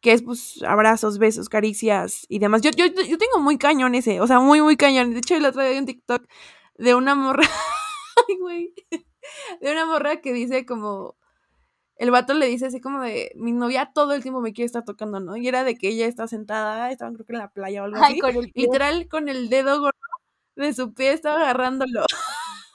[0.00, 2.62] que es pues abrazos, besos, caricias y demás.
[2.62, 5.12] Yo, yo, yo tengo muy cañón ese, o sea, muy, muy cañón.
[5.12, 6.26] De hecho, el otro día vi un TikTok
[6.78, 7.44] de una morra,
[8.28, 8.74] ay, güey,
[9.60, 11.16] de una morra que dice como,
[11.96, 14.84] el vato le dice así como de, mi novia todo el tiempo me quiere estar
[14.84, 15.36] tocando, ¿no?
[15.36, 17.96] Y era de que ella está sentada, estaban creo que en la playa o algo
[17.96, 18.20] así,
[18.54, 19.98] literal con el dedo gordo
[20.56, 22.04] de su pie estaba agarrándolo.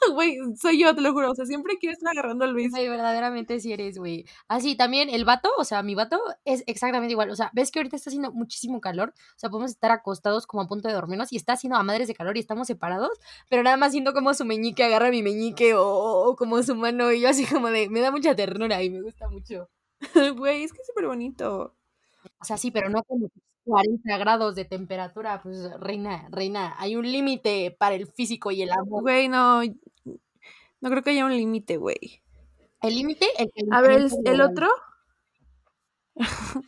[0.14, 1.32] Güey, soy yo, te lo juro.
[1.32, 2.74] O sea, siempre quiero estar agarrando a Luis.
[2.74, 4.26] Ay, verdaderamente sí eres, güey.
[4.48, 7.30] Así también el vato, o sea, mi vato es exactamente igual.
[7.30, 9.14] O sea, ves que ahorita está haciendo muchísimo calor.
[9.36, 12.08] O sea, podemos estar acostados como a punto de dormirnos y está haciendo a madres
[12.08, 13.12] de calor y estamos separados,
[13.50, 17.22] pero nada más siento como su meñique agarra mi meñique o, como su mano y
[17.22, 19.70] yo así como de, me da mucha ternura y me gusta mucho.
[20.38, 21.76] Güey, es que es súper bonito.
[22.40, 23.30] O sea, sí, pero no como
[23.66, 28.72] 40 grados de temperatura, pues reina, reina, hay un límite para el físico y el
[28.72, 29.04] amor.
[29.04, 32.22] Güey, no, no creo que haya un límite, güey.
[32.82, 33.28] ¿El límite?
[33.72, 34.68] A ver, el, otro.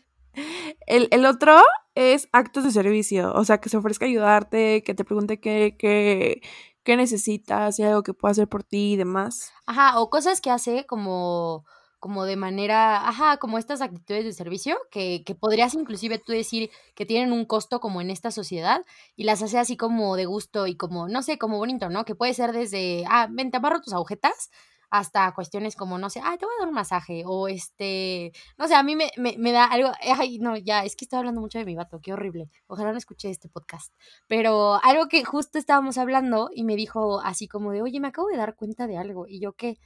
[0.85, 1.59] el, el, otro
[1.95, 3.33] es actos de servicio.
[3.33, 6.41] O sea, que se ofrezca ayudarte, que te pregunte qué, qué,
[6.83, 9.51] qué necesitas, si hay algo que pueda hacer por ti y demás.
[9.65, 11.65] Ajá, o cosas que hace como
[12.03, 16.69] como de manera, ajá, como estas actitudes de servicio que, que, podrías inclusive tú decir
[16.95, 18.81] que tienen un costo como en esta sociedad
[19.15, 22.03] y las hace así como de gusto y como, no sé, como bonito, ¿no?
[22.03, 24.49] Que puede ser desde, ah, ven, te amarro tus agujetas
[24.89, 28.67] hasta cuestiones como, no sé, ah, te voy a dar un masaje o este, no
[28.67, 31.39] sé, a mí me, me, me da algo, ay, no, ya, es que estoy hablando
[31.39, 33.93] mucho de mi vato, qué horrible, ojalá no escuché este podcast,
[34.27, 38.27] pero algo que justo estábamos hablando y me dijo así como de, oye, me acabo
[38.27, 39.77] de dar cuenta de algo y yo qué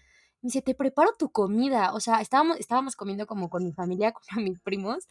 [0.42, 1.94] me dice, te preparo tu comida.
[1.94, 5.08] O sea, estábamos, estábamos comiendo como con mi familia, con mis primos,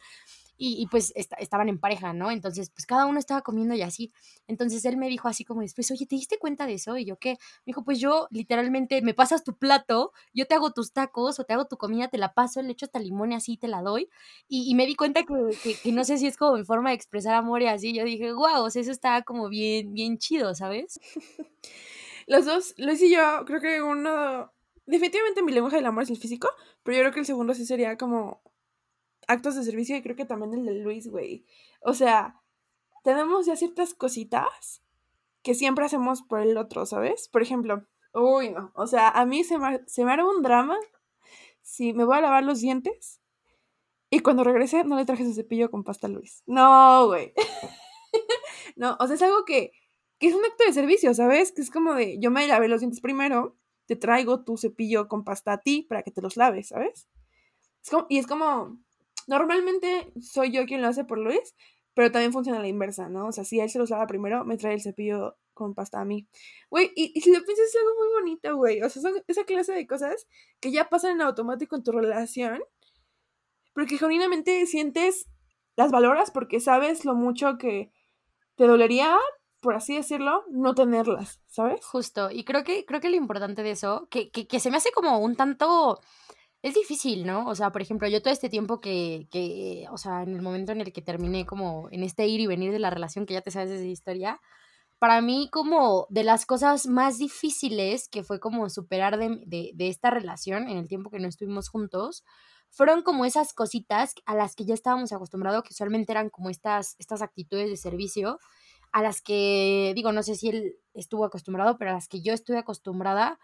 [0.59, 2.31] y, pues estaban en pareja, ¿no?
[2.31, 4.11] Entonces, pues cada uno estaba comiendo y así.
[4.47, 6.97] Entonces él me dijo así como después, oye, ¿te diste cuenta de eso?
[6.97, 7.31] Y yo, ¿qué?
[7.31, 11.43] Me dijo, pues yo literalmente me pasas tu plato, yo te hago tus tacos o
[11.43, 13.83] te hago tu comida, te la paso, le echo hasta limón y así te la
[13.83, 14.09] doy.
[14.47, 17.35] Y, me di cuenta que, que, no sé si es como mi forma de expresar
[17.35, 17.93] amor y así.
[17.93, 20.99] Yo dije, wow, o sea, eso está como bien, bien chido, ¿sabes?
[22.27, 24.51] Los dos, Luis y yo, creo que uno
[24.87, 26.49] definitivamente mi lenguaje del amor es el físico,
[26.83, 28.41] pero yo creo que el segundo sí sería como
[29.27, 31.45] actos de servicio y creo que también el de Luis, güey.
[31.81, 32.41] O sea,
[33.03, 34.81] tenemos ya ciertas cositas
[35.43, 37.27] que siempre hacemos por el otro, ¿sabes?
[37.29, 40.77] Por ejemplo, uy, no, o sea, a mí se me, se me un drama
[41.61, 43.21] si me voy a lavar los dientes
[44.09, 46.43] y cuando regrese no le traje su cepillo con pasta Luis.
[46.45, 47.33] No, güey.
[48.77, 49.73] no, o sea, es algo que,
[50.17, 51.51] que es un acto de servicio, ¿sabes?
[51.51, 53.56] Que es como de, yo me lavé los dientes primero
[53.87, 57.07] te traigo tu cepillo con pasta a ti para que te los laves, ¿sabes?
[58.09, 58.77] y es como,
[59.27, 61.55] normalmente soy yo quien lo hace por Luis,
[61.93, 63.27] pero también funciona a la inversa, ¿no?
[63.27, 66.05] O sea, si él se los lava primero, me trae el cepillo con pasta a
[66.05, 66.27] mí.
[66.69, 68.81] Güey, y, si lo piensas es algo muy bonito, güey.
[68.83, 70.27] O sea, son esa clase de cosas
[70.59, 72.61] que ya pasan en automático en tu relación,
[73.73, 75.27] porque genuinamente sientes,
[75.75, 77.91] las valoras porque sabes lo mucho que
[78.55, 79.17] te dolería,
[79.61, 81.83] por así decirlo, no tenerlas, ¿sabes?
[81.85, 84.77] Justo, y creo que, creo que lo importante de eso, que, que, que se me
[84.77, 85.99] hace como un tanto
[86.61, 87.47] es difícil, ¿no?
[87.47, 90.71] O sea, por ejemplo, yo todo este tiempo que, que, o sea, en el momento
[90.71, 93.41] en el que terminé como en este ir y venir de la relación que ya
[93.41, 94.41] te sabes de esa historia,
[94.99, 99.87] para mí como de las cosas más difíciles que fue como superar de, de, de
[99.89, 102.23] esta relación en el tiempo que no estuvimos juntos,
[102.69, 106.95] fueron como esas cositas a las que ya estábamos acostumbrados, que usualmente eran como estas,
[106.99, 108.39] estas actitudes de servicio,
[108.91, 112.33] a las que, digo, no sé si él estuvo acostumbrado, pero a las que yo
[112.33, 113.39] estuve acostumbrada,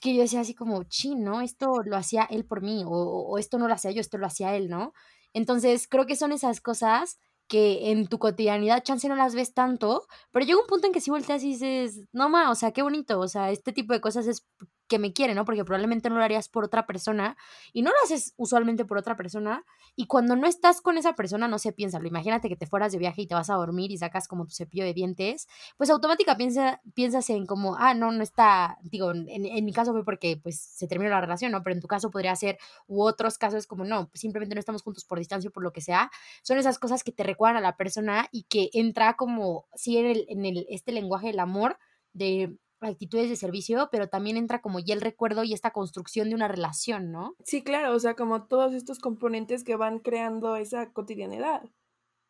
[0.00, 1.40] que yo decía así como, chin, ¿no?
[1.40, 4.26] Esto lo hacía él por mí, o, o esto no lo hacía yo, esto lo
[4.26, 4.92] hacía él, ¿no?
[5.32, 10.06] Entonces, creo que son esas cosas que en tu cotidianidad chance no las ves tanto,
[10.32, 12.82] pero llega un punto en que si volteas y dices, no ma, o sea, qué
[12.82, 14.46] bonito, o sea, este tipo de cosas es
[14.88, 15.44] que me quiere, ¿no?
[15.44, 17.36] Porque probablemente no lo harías por otra persona
[17.72, 19.64] y no lo haces usualmente por otra persona
[19.96, 22.92] y cuando no estás con esa persona no se piensa, lo imagínate que te fueras
[22.92, 25.90] de viaje y te vas a dormir y sacas como tu cepillo de dientes, pues
[25.90, 30.04] automática piensa, piensas en como, ah, no, no está, digo, en, en mi caso fue
[30.04, 31.62] porque pues se terminó la relación, ¿no?
[31.62, 34.82] Pero en tu caso podría ser, u otros casos como, no, pues simplemente no estamos
[34.82, 36.10] juntos por distancia o por lo que sea,
[36.42, 40.06] son esas cosas que te recuerdan a la persona y que entra como, sí, en,
[40.06, 41.78] el, en el, este lenguaje del amor
[42.12, 46.34] de actitudes de servicio, pero también entra como ya el recuerdo y esta construcción de
[46.34, 47.34] una relación, ¿no?
[47.44, 51.62] Sí, claro, o sea, como todos estos componentes que van creando esa cotidianidad,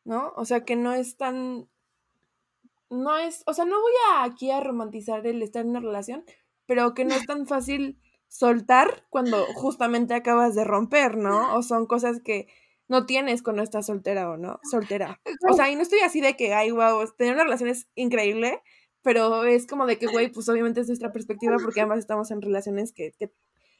[0.05, 0.33] ¿no?
[0.37, 1.69] O sea, que no es tan...
[2.91, 6.25] No es, o sea, no voy a, aquí a romantizar el estar en una relación,
[6.67, 11.55] pero que no es tan fácil soltar cuando justamente acabas de romper, ¿no?
[11.57, 12.47] O son cosas que
[12.89, 15.21] no tienes cuando estás soltera o no, soltera.
[15.49, 18.63] O sea, y no estoy así de que, ay, wow, tener una relación es increíble,
[19.05, 22.43] pero es como de que, güey, pues obviamente es nuestra perspectiva porque ambas estamos en
[22.43, 23.31] relaciones que, que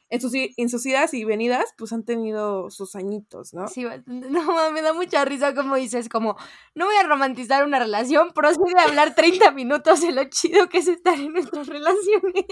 [0.09, 3.67] en, sus, en sus idas y venidas, pues han tenido sus añitos, ¿no?
[3.67, 6.37] Sí, no, me da mucha risa como dices, como,
[6.75, 10.77] no voy a romantizar una relación, voy a hablar 30 minutos de lo chido que
[10.77, 12.45] es estar en nuestras relaciones.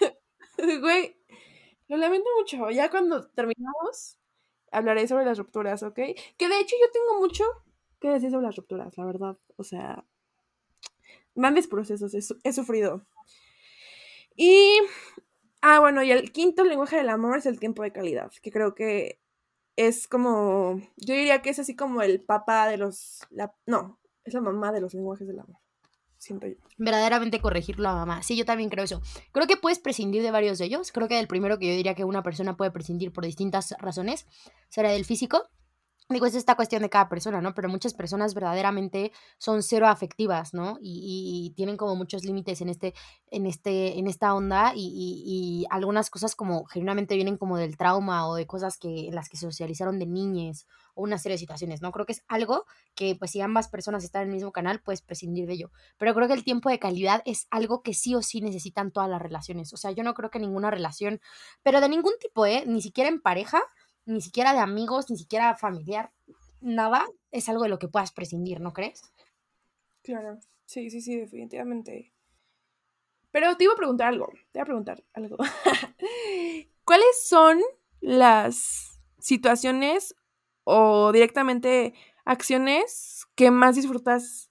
[0.56, 1.16] Güey,
[1.88, 2.70] lo lamento mucho.
[2.70, 4.18] Ya cuando terminamos,
[4.70, 5.96] hablaré sobre las rupturas, ¿ok?
[5.96, 7.44] Que de hecho yo tengo mucho
[8.00, 9.36] que decir sobre las rupturas, la verdad.
[9.56, 10.04] O sea,
[11.34, 13.06] grandes procesos he, sufrido.
[14.36, 14.78] Y,
[15.62, 18.74] ah, bueno, y el quinto lenguaje del amor es el tiempo de calidad, que creo
[18.74, 19.20] que
[19.76, 23.20] es como, yo diría que es así como el papá de los,
[23.66, 25.58] no, es la mamá de los lenguajes del amor.
[26.18, 26.54] Siento yo.
[26.78, 28.22] Verdaderamente corregirlo a mamá.
[28.22, 29.02] Sí, yo también creo eso.
[29.32, 30.90] Creo que puedes prescindir de varios de ellos.
[30.90, 34.26] Creo que el primero que yo diría que una persona puede prescindir por distintas razones
[34.70, 35.50] será del físico.
[36.10, 37.54] Digo, es esta cuestión de cada persona, ¿no?
[37.54, 40.76] Pero muchas personas verdaderamente son cero afectivas, ¿no?
[40.78, 42.92] Y, y tienen como muchos límites en este,
[43.30, 48.28] en este, en esta onda y, y, algunas cosas como genuinamente vienen como del trauma
[48.28, 51.80] o de cosas que, en las que socializaron de niñez o una serie de situaciones,
[51.80, 51.90] ¿no?
[51.90, 55.00] Creo que es algo que, pues, si ambas personas están en el mismo canal, puedes
[55.00, 55.70] prescindir de ello.
[55.96, 59.08] Pero creo que el tiempo de calidad es algo que sí o sí necesitan todas
[59.08, 59.72] las relaciones.
[59.72, 61.20] O sea, yo no creo que ninguna relación,
[61.62, 62.64] pero de ningún tipo, ¿eh?
[62.66, 63.62] Ni siquiera en pareja
[64.06, 66.12] ni siquiera de amigos, ni siquiera familiar,
[66.60, 69.02] nada es algo de lo que puedas prescindir, ¿no crees?
[70.02, 72.12] Claro, sí, sí, sí, definitivamente.
[73.30, 75.36] Pero te iba a preguntar algo, te iba a preguntar algo.
[76.84, 77.60] ¿Cuáles son
[78.00, 80.14] las situaciones
[80.64, 84.50] o directamente acciones que más disfrutas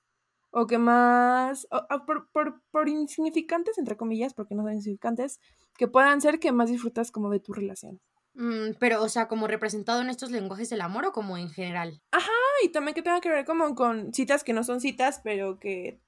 [0.52, 1.68] o que más,
[2.06, 5.40] por, por, por, insignificantes, entre comillas, porque no son insignificantes,
[5.78, 8.00] que puedan ser que más disfrutas como de tu relación?
[8.36, 12.02] Mm, pero, o sea, como representado en estos lenguajes del amor o como en general.
[12.12, 12.32] Ajá,
[12.64, 16.02] y también que tenga que ver como con citas que no son citas, pero que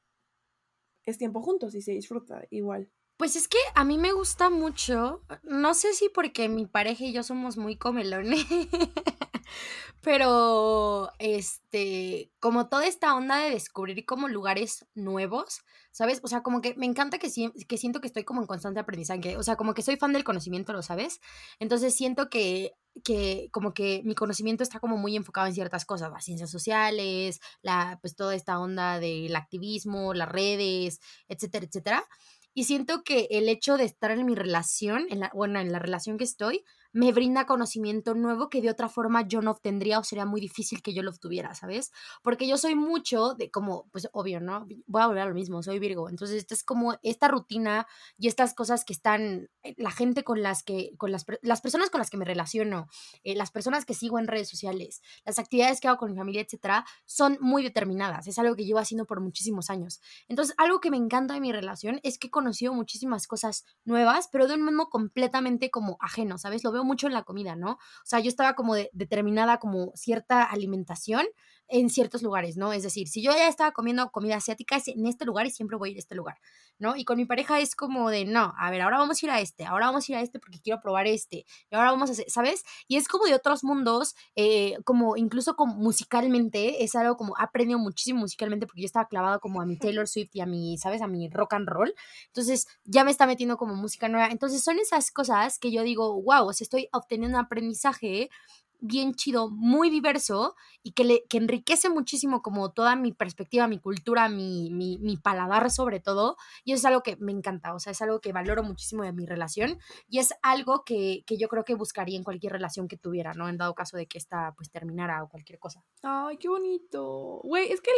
[1.06, 2.92] es tiempo juntos y se disfruta igual.
[3.18, 7.14] Pues es que a mí me gusta mucho, no sé si porque mi pareja y
[7.14, 8.46] yo somos muy comelones,
[10.02, 16.20] pero este, como toda esta onda de descubrir como lugares nuevos, ¿sabes?
[16.24, 17.30] O sea, como que me encanta que,
[17.68, 20.24] que siento que estoy como en constante aprendizaje, o sea, como que soy fan del
[20.24, 21.22] conocimiento, ¿lo sabes?
[21.60, 26.12] Entonces siento que, que como que mi conocimiento está como muy enfocado en ciertas cosas,
[26.12, 32.06] las ciencias sociales, la, pues toda esta onda del activismo, las redes, etcétera, etcétera.
[32.54, 35.80] Y siento que el hecho de estar en mi relación, en la, bueno, en la
[35.80, 36.64] relación que estoy,
[36.96, 40.82] me brinda conocimiento nuevo que de otra forma yo no obtendría o sería muy difícil
[40.82, 41.92] que yo lo obtuviera, ¿sabes?
[42.24, 44.66] Porque yo soy mucho de como, pues obvio, ¿no?
[44.88, 46.10] Voy a volver a lo mismo, soy Virgo.
[46.10, 47.86] Entonces, esta es como esta rutina
[48.18, 51.90] y estas cosas que están, eh, la gente con las que, con las, las personas
[51.90, 52.88] con las que me relaciono,
[53.24, 56.42] eh, las personas que sigo en redes sociales, las actividades que hago con mi familia,
[56.42, 58.28] etcétera, son muy determinadas.
[58.28, 60.00] Es algo que llevo haciendo por muchísimos años.
[60.30, 64.30] Entonces, algo que me encanta de mi relación es que con conocido muchísimas cosas nuevas,
[64.32, 66.64] pero de un modo completamente como ajeno, ¿sabes?
[66.64, 67.72] Lo veo mucho en la comida, ¿no?
[67.72, 71.26] O sea, yo estaba como determinada como cierta alimentación
[71.68, 72.74] en ciertos lugares, ¿no?
[72.74, 75.78] Es decir, si yo ya estaba comiendo comida asiática, es en este lugar y siempre
[75.78, 76.38] voy a ir a este lugar,
[76.78, 76.96] ¿no?
[76.96, 79.40] Y con mi pareja es como de, no, a ver, ahora vamos a ir a
[79.40, 82.14] este, ahora vamos a ir a este porque quiero probar este, y ahora vamos a
[82.14, 82.64] hacer, ¿sabes?
[82.88, 87.80] Y es como de otros mundos, eh, como incluso como musicalmente, es algo como aprendido
[87.80, 91.02] muchísimo musicalmente porque yo estaba clavado como a mi Taylor Swift y a mi, ¿sabes?
[91.02, 91.94] A mi rock and roll.
[92.28, 94.30] Entonces ya me está metiendo como música nueva.
[94.30, 98.30] Entonces son esas cosas que yo digo, wow, o sea, estoy obteniendo un aprendizaje
[98.80, 103.80] bien chido, muy diverso y que, le, que enriquece muchísimo como toda mi perspectiva, mi
[103.80, 106.38] cultura, mi, mi, mi, paladar sobre todo.
[106.64, 109.14] Y eso es algo que me encanta, o sea, es algo que valoro muchísimo de
[109.14, 112.98] mi relación y es algo que, que yo creo que buscaría en cualquier relación que
[112.98, 113.50] tuviera, ¿no?
[113.50, 115.84] En dado caso de que esta pues terminara o cualquier cosa.
[116.04, 117.42] Ay, qué bonito.
[117.44, 117.92] Güey, es que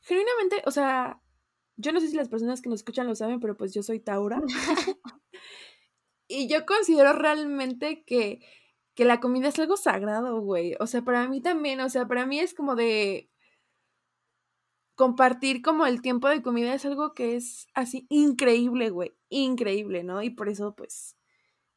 [0.00, 1.20] genuinamente, o sea,
[1.76, 4.00] yo no sé si las personas que nos escuchan lo saben, pero pues yo soy
[4.00, 4.40] Taura.
[6.28, 8.40] y yo considero realmente que
[9.00, 10.76] que la comida es algo sagrado, güey.
[10.78, 13.30] O sea, para mí también, o sea, para mí es como de
[14.94, 20.22] compartir como el tiempo de comida es algo que es así increíble, güey, increíble, ¿no?
[20.22, 21.16] Y por eso, pues,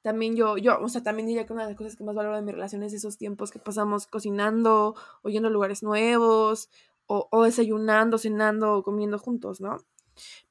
[0.01, 2.35] también yo, yo, o sea, también diría que una de las cosas que más valoro
[2.35, 6.69] de mi relación es esos tiempos que pasamos cocinando, o yendo a lugares nuevos,
[7.05, 9.77] o, o desayunando, cenando, o comiendo juntos, ¿no?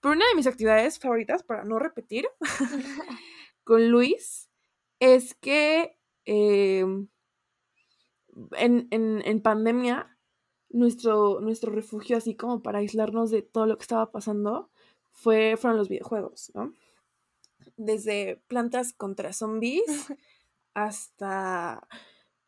[0.01, 2.27] Pero una de mis actividades favoritas, para no repetir,
[3.63, 4.49] con Luis,
[5.01, 7.09] es que Em,
[8.53, 10.17] en, en, pandemia,
[10.71, 14.71] nuestro, nuestro refugio, así como para aislarnos de todo lo que estaba pasando,
[15.13, 16.73] fue, fueron los videojuegos, ¿no?
[17.77, 19.83] Desde plantas contra zombies
[20.75, 21.87] hasta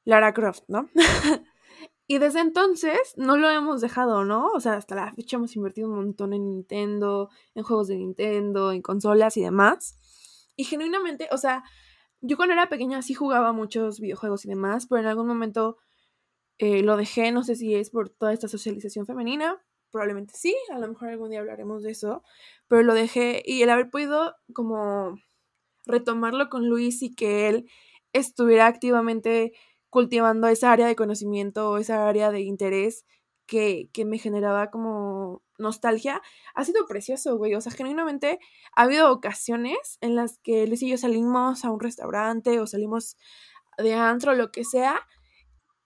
[0.04, 0.88] Lara Croft, ¿no?
[2.06, 4.48] y desde entonces no lo hemos dejado, ¿no?
[4.48, 8.72] O sea, hasta la fecha hemos invertido un montón en Nintendo, en juegos de Nintendo,
[8.72, 9.98] en consolas y demás.
[10.56, 11.64] Y genuinamente, o sea,
[12.26, 15.76] yo cuando era pequeña sí jugaba muchos videojuegos y demás, pero en algún momento
[16.58, 20.78] eh, lo dejé, no sé si es por toda esta socialización femenina, probablemente sí, a
[20.78, 22.22] lo mejor algún día hablaremos de eso,
[22.66, 25.18] pero lo dejé y el haber podido como
[25.84, 27.70] retomarlo con Luis y que él
[28.14, 29.52] estuviera activamente
[29.90, 33.04] cultivando esa área de conocimiento, esa área de interés
[33.46, 36.22] que, que me generaba como nostalgia,
[36.54, 37.54] ha sido precioso, güey.
[37.54, 38.38] O sea, genuinamente
[38.74, 43.16] ha habido ocasiones en las que Luis y yo salimos a un restaurante o salimos
[43.78, 45.06] de antro, lo que sea,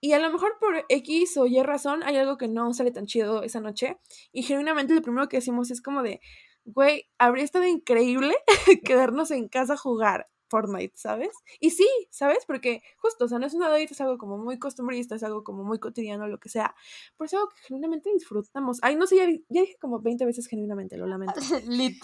[0.01, 3.05] y a lo mejor por X o Y razón hay algo que no sale tan
[3.05, 3.97] chido esa noche.
[4.31, 6.21] Y genuinamente lo primero que decimos es como de,
[6.65, 8.35] güey, habría estado increíble
[8.85, 10.29] quedarnos en casa a jugar.
[10.49, 11.31] Fortnite, ¿sabes?
[11.59, 12.45] Y sí, ¿sabes?
[12.45, 15.43] Porque justo, o sea, no es una date, es algo como muy costumbrista, es algo
[15.43, 16.75] como muy cotidiano, lo que sea,
[17.17, 18.79] pero es algo que genuinamente disfrutamos.
[18.81, 21.39] Ay, no sé, ya, dije como 20 veces genuinamente, lo lamento.
[21.67, 22.03] Lit.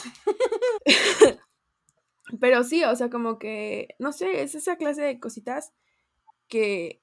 [2.40, 5.74] pero sí, o sea, como que, no sé, es esa clase de cositas
[6.48, 7.02] que,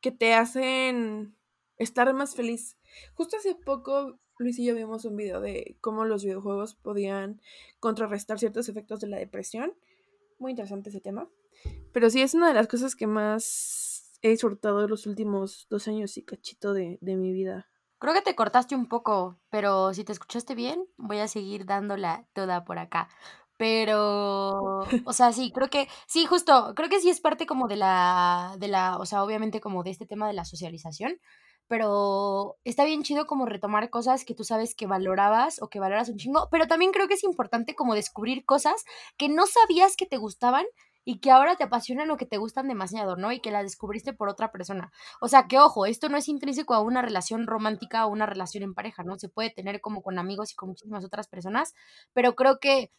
[0.00, 1.36] que te hacen
[1.76, 2.76] estar más feliz.
[3.14, 7.40] Justo hace poco Luis y yo vimos un video de cómo los videojuegos podían
[7.78, 9.74] contrarrestar ciertos efectos de la depresión
[10.44, 11.26] muy interesante ese tema.
[11.92, 16.16] Pero sí es una de las cosas que más he disfrutado los últimos dos años
[16.18, 17.66] y cachito de, de mi vida.
[17.98, 22.26] Creo que te cortaste un poco, pero si te escuchaste bien, voy a seguir dándola
[22.34, 23.08] toda por acá.
[23.56, 27.76] Pero, o sea, sí, creo que, sí, justo, creo que sí es parte como de
[27.76, 31.18] la, de la, o sea, obviamente como de este tema de la socialización,
[31.68, 36.08] pero está bien chido como retomar cosas que tú sabes que valorabas o que valoras
[36.08, 38.84] un chingo, pero también creo que es importante como descubrir cosas
[39.16, 40.64] que no sabías que te gustaban
[41.04, 43.30] y que ahora te apasionan o que te gustan demasiado, ¿no?
[43.30, 44.90] Y que las descubriste por otra persona.
[45.20, 48.64] O sea, que ojo, esto no es intrínseco a una relación romántica o una relación
[48.64, 49.18] en pareja, ¿no?
[49.18, 51.74] Se puede tener como con amigos y con muchísimas otras personas,
[52.14, 52.90] pero creo que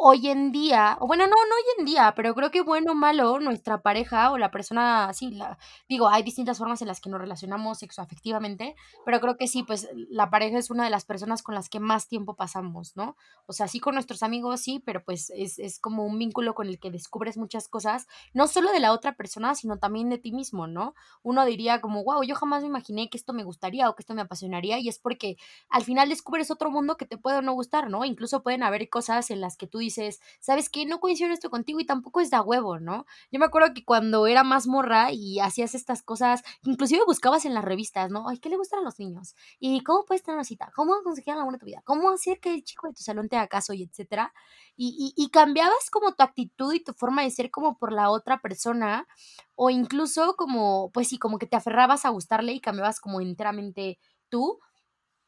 [0.00, 2.94] hoy en día, o bueno, no, no hoy en día, pero creo que bueno o
[2.94, 5.58] malo, nuestra pareja o la persona, sí, la,
[5.88, 9.88] digo, hay distintas formas en las que nos relacionamos sexoafectivamente, pero creo que sí, pues
[10.08, 13.16] la pareja es una de las personas con las que más tiempo pasamos, ¿no?
[13.46, 16.68] O sea, sí con nuestros amigos, sí, pero pues es, es como un vínculo con
[16.68, 20.30] el que descubres muchas cosas, no solo de la otra persona, sino también de ti
[20.30, 20.94] mismo, ¿no?
[21.24, 24.14] Uno diría como, wow, yo jamás me imaginé que esto me gustaría o que esto
[24.14, 27.52] me apasionaría, y es porque al final descubres otro mundo que te puede o no
[27.54, 28.04] gustar, ¿no?
[28.04, 30.86] Incluso pueden haber cosas en las que tú dices, ¿sabes qué?
[30.86, 33.04] No coincido esto contigo y tampoco es de huevo, ¿no?
[33.30, 37.54] Yo me acuerdo que cuando era más morra y hacías estas cosas, inclusive buscabas en
[37.54, 38.28] las revistas, ¿no?
[38.28, 39.34] Ay, ¿qué le gustan a los niños?
[39.58, 40.70] ¿Y cómo puedes tener una cita?
[40.74, 41.82] ¿Cómo conseguir buena de tu vida?
[41.84, 44.32] ¿Cómo hacer que el chico de tu salón te haga caso y etcétera?
[44.76, 48.10] Y, y, y cambiabas como tu actitud y tu forma de ser como por la
[48.10, 49.06] otra persona
[49.54, 53.98] o incluso como, pues sí, como que te aferrabas a gustarle y cambiabas como enteramente
[54.28, 54.60] tú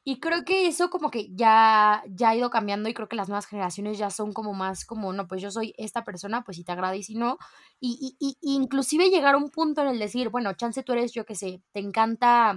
[0.04, 3.28] Y creo que eso como que ya, ya ha ido cambiando y creo que las
[3.28, 6.64] nuevas generaciones ya son como más como, no, pues yo soy esta persona, pues si
[6.64, 7.38] te agrada y si no.
[7.80, 11.12] Y, y, y inclusive llegar a un punto en el decir, bueno, chance tú eres,
[11.12, 12.54] yo que sé, te encanta,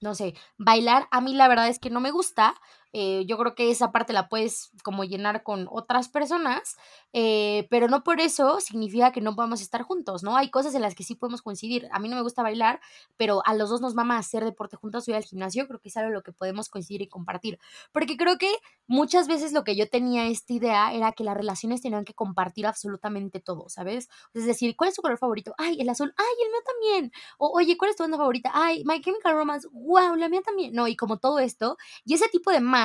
[0.00, 1.08] no sé, bailar.
[1.10, 2.54] A mí la verdad es que no me gusta,
[2.96, 6.76] eh, yo creo que esa parte la puedes como llenar con otras personas,
[7.12, 10.36] eh, pero no por eso significa que no podamos estar juntos, ¿no?
[10.36, 11.88] Hay cosas en las que sí podemos coincidir.
[11.90, 12.80] A mí no me gusta bailar,
[13.16, 15.96] pero a los dos nos mama hacer deporte juntos, ir al gimnasio, creo que es
[15.96, 17.58] algo en lo que podemos coincidir y compartir.
[17.90, 18.52] Porque creo que
[18.86, 22.64] muchas veces lo que yo tenía esta idea era que las relaciones tenían que compartir
[22.64, 24.08] absolutamente todo, ¿sabes?
[24.34, 25.52] Es decir, ¿cuál es tu color favorito?
[25.58, 27.12] Ay, el azul, ay, el mío también.
[27.38, 28.52] O, oye, ¿cuál es tu banda favorita?
[28.54, 30.72] Ay, My Chemical Romance, wow, la mía también.
[30.74, 32.83] No, y como todo esto, y ese tipo de más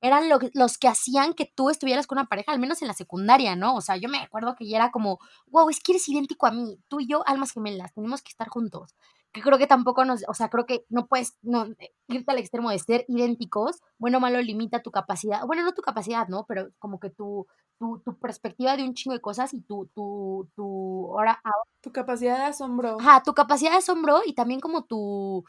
[0.00, 0.24] eran
[0.54, 3.74] los que hacían que tú estuvieras con una pareja, al menos en la secundaria, ¿no?
[3.74, 5.18] O sea, yo me acuerdo que ya era como,
[5.48, 8.48] wow, es que eres idéntico a mí, tú y yo, almas gemelas, tenemos que estar
[8.48, 8.94] juntos.
[9.32, 11.66] Que creo que tampoco nos, o sea, creo que no puedes no,
[12.08, 15.82] irte al extremo de ser idénticos, bueno o malo limita tu capacidad, bueno, no tu
[15.82, 16.44] capacidad, ¿no?
[16.46, 17.46] Pero como que tu,
[17.78, 21.40] tu, tu perspectiva de un chingo de cosas y tu, tu, tu, ahora,
[21.80, 22.98] Tu capacidad de asombro.
[23.00, 25.44] Ajá, tu capacidad de asombro y también como tu,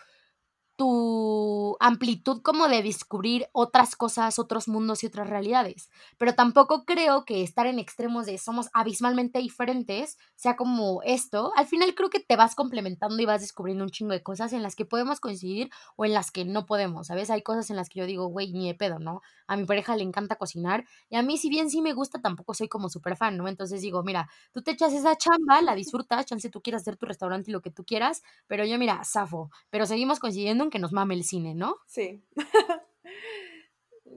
[0.78, 5.89] tu amplitud como de descubrir otras cosas, otros mundos y otras realidades.
[6.19, 11.51] Pero tampoco creo que estar en extremos de somos abismalmente diferentes sea como esto.
[11.55, 14.61] Al final creo que te vas complementando y vas descubriendo un chingo de cosas en
[14.61, 17.32] las que podemos coincidir o en las que no podemos, ¿sabes?
[17.32, 19.21] Hay cosas en las que yo digo, güey, ni de pedo, ¿no?
[19.47, 22.53] A mi pareja le encanta cocinar y a mí si bien sí me gusta, tampoco
[22.53, 23.47] soy como súper fan, ¿no?
[23.47, 27.07] Entonces digo, mira, tú te echas esa chamba, la disfrutas, chance tú quieras hacer tu
[27.07, 30.93] restaurante y lo que tú quieras, pero yo mira, zafo, pero seguimos coincidiendo que nos
[30.93, 31.78] mame el cine, ¿no?
[31.88, 32.24] Sí.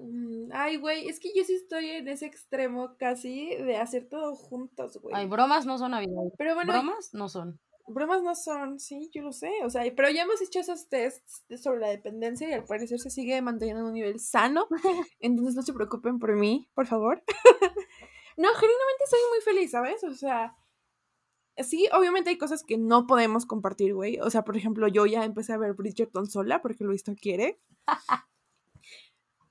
[0.02, 4.34] Mm, ay, güey, es que yo sí estoy en ese extremo casi de hacer todo
[4.34, 5.14] juntos, güey.
[5.14, 6.22] Ay, bromas no son Navidad.
[6.38, 7.60] Pero bueno, bromas no son.
[7.86, 9.50] Bromas no son, sí, yo lo sé.
[9.64, 13.10] O sea, pero ya hemos hecho esos tests sobre la dependencia y al parecer se
[13.10, 14.68] sigue manteniendo en un nivel sano.
[15.20, 17.22] Entonces no se preocupen por mí, por favor.
[18.36, 20.04] no, genuinamente soy muy feliz, ¿sabes?
[20.04, 20.56] O sea,
[21.58, 24.18] sí, obviamente hay cosas que no podemos compartir, güey.
[24.20, 27.60] O sea, por ejemplo, yo ya empecé a ver Bridgerton sola porque Luis no quiere.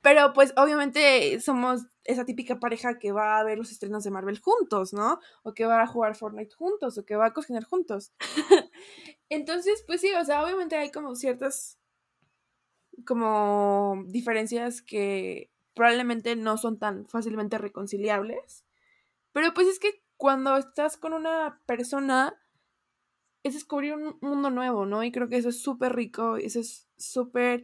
[0.01, 4.39] Pero pues obviamente somos esa típica pareja que va a ver los estrenos de Marvel
[4.39, 5.19] juntos, ¿no?
[5.43, 8.13] O que va a jugar Fortnite juntos, o que va a cocinar juntos.
[9.29, 11.79] Entonces, pues sí, o sea, obviamente hay como ciertas
[13.05, 18.65] como diferencias que probablemente no son tan fácilmente reconciliables.
[19.31, 22.37] Pero pues es que cuando estás con una persona
[23.41, 25.01] es descubrir un mundo nuevo, ¿no?
[25.01, 27.63] Y creo que eso es súper rico, eso es súper...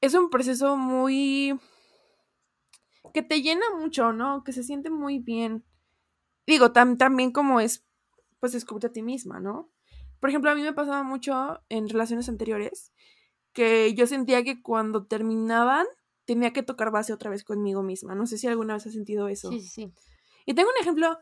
[0.00, 1.58] Es un proceso muy...
[3.12, 4.44] que te llena mucho, ¿no?
[4.44, 5.64] Que se siente muy bien.
[6.46, 7.84] Digo, también como es,
[8.38, 9.68] pues descubrirte a ti misma, ¿no?
[10.20, 12.92] Por ejemplo, a mí me pasaba mucho en relaciones anteriores
[13.52, 15.86] que yo sentía que cuando terminaban
[16.24, 18.14] tenía que tocar base otra vez conmigo misma.
[18.14, 19.50] No sé si alguna vez has sentido eso.
[19.50, 19.92] Sí, sí, sí.
[20.46, 21.18] Y tengo un ejemplo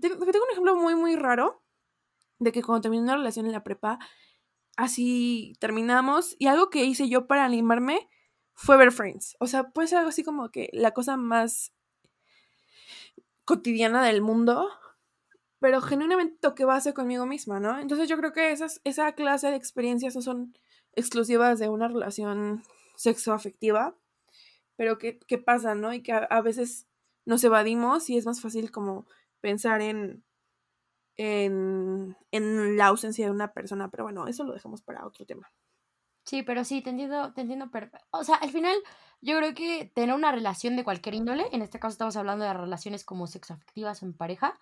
[0.00, 1.62] tengo, un ejemplo muy, muy raro
[2.38, 3.98] de que cuando terminé una relación en la prepa,
[4.76, 8.08] así terminamos y algo que hice yo para animarme
[8.54, 9.36] fue ver Friends.
[9.40, 11.72] O sea, puede ser algo así como que la cosa más
[13.44, 14.68] cotidiana del mundo,
[15.60, 17.78] pero genuinamente toqué base conmigo misma, ¿no?
[17.78, 20.56] Entonces yo creo que esas, esa clase de experiencias no son
[20.94, 22.62] exclusivas de una relación
[22.96, 23.96] sexoafectiva,
[24.76, 25.92] pero que, que pasa, ¿no?
[25.92, 26.86] Y que a veces
[27.24, 29.06] nos evadimos y es más fácil como
[29.40, 30.24] pensar en,
[31.16, 35.50] en, en, la ausencia de una persona, pero bueno, eso lo dejamos para otro tema.
[36.24, 38.04] Sí, pero sí, te entiendo, te entiendo perfecto.
[38.10, 38.76] O sea, al final,
[39.20, 42.52] yo creo que tener una relación de cualquier índole, en este caso estamos hablando de
[42.52, 44.58] relaciones como sexoafectivas o en pareja,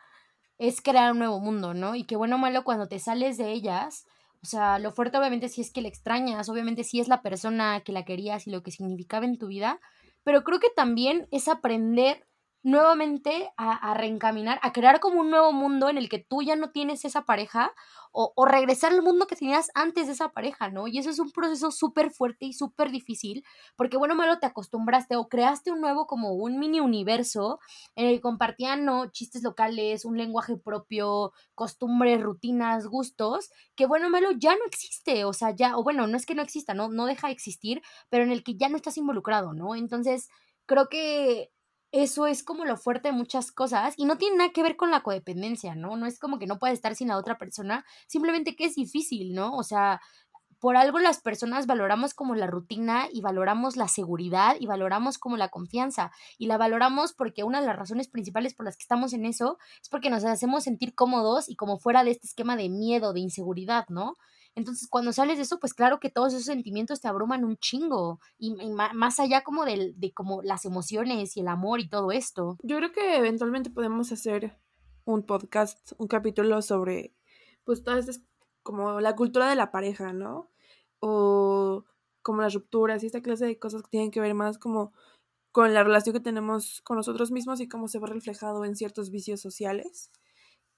[0.59, 1.95] es crear un nuevo mundo, ¿no?
[1.95, 4.07] Y que bueno o malo, cuando te sales de ellas,
[4.43, 7.81] o sea, lo fuerte obviamente sí es que le extrañas, obviamente sí es la persona
[7.81, 9.81] que la querías y lo que significaba en tu vida,
[10.23, 12.27] pero creo que también es aprender
[12.65, 16.71] nuevamente a, reencaminar, a crear como un nuevo mundo en el que tú ya no
[16.71, 17.73] tienes esa pareja
[18.11, 20.89] o, o regresar al mundo que tenías antes de esa pareja, ¿no?
[20.89, 23.45] Y eso es un proceso súper fuerte y súper difícil
[23.77, 27.61] porque, bueno, malo te acostumbraste o creaste un nuevo como un mini universo
[27.97, 29.11] en el que compartían, ¿no?
[29.11, 35.35] Chistes locales, un lenguaje propio, costumbres, rutinas, gustos, que, bueno, malo ya no existe, o
[35.35, 36.89] sea, ya, o bueno, no es que no exista, ¿no?
[36.89, 39.75] No deja de existir, pero en el que ya no estás involucrado, ¿no?
[39.75, 40.31] Entonces,
[40.67, 41.51] creo que
[41.95, 44.91] eso es como lo fuerte de muchas cosas y no tiene nada que ver con
[44.91, 45.97] la codependencia, ¿no?
[45.97, 49.33] No es como que no puedes estar sin la otra persona, simplemente que es difícil,
[49.33, 49.55] ¿no?
[49.55, 50.01] O sea,
[50.59, 55.37] por algo las personas valoramos como la rutina y valoramos la seguridad y valoramos como
[55.37, 56.11] la confianza.
[56.37, 59.59] Y la valoramos porque una de las razones principales por las que estamos en eso
[59.81, 63.21] es porque nos hacemos sentir cómodos y como fuera de este esquema de miedo, de
[63.21, 64.17] inseguridad, ¿no?
[64.55, 68.21] Entonces, cuando sales de eso, pues claro que todos esos sentimientos te abruman un chingo.
[68.39, 72.57] Y, más allá como de, de como las emociones y el amor y todo esto.
[72.63, 74.57] Yo creo que eventualmente podemos hacer
[75.05, 77.15] un podcast, un capítulo sobre,
[77.65, 78.23] pues, todas estas,
[78.63, 80.51] como la cultura de la pareja, ¿no?
[81.07, 81.85] o
[82.23, 84.95] como las rupturas y esta clase de cosas que tienen que ver más como
[85.53, 89.11] con la relación que tenemos con nosotros mismos y cómo se ve reflejado en ciertos
[89.11, 90.11] vicios sociales.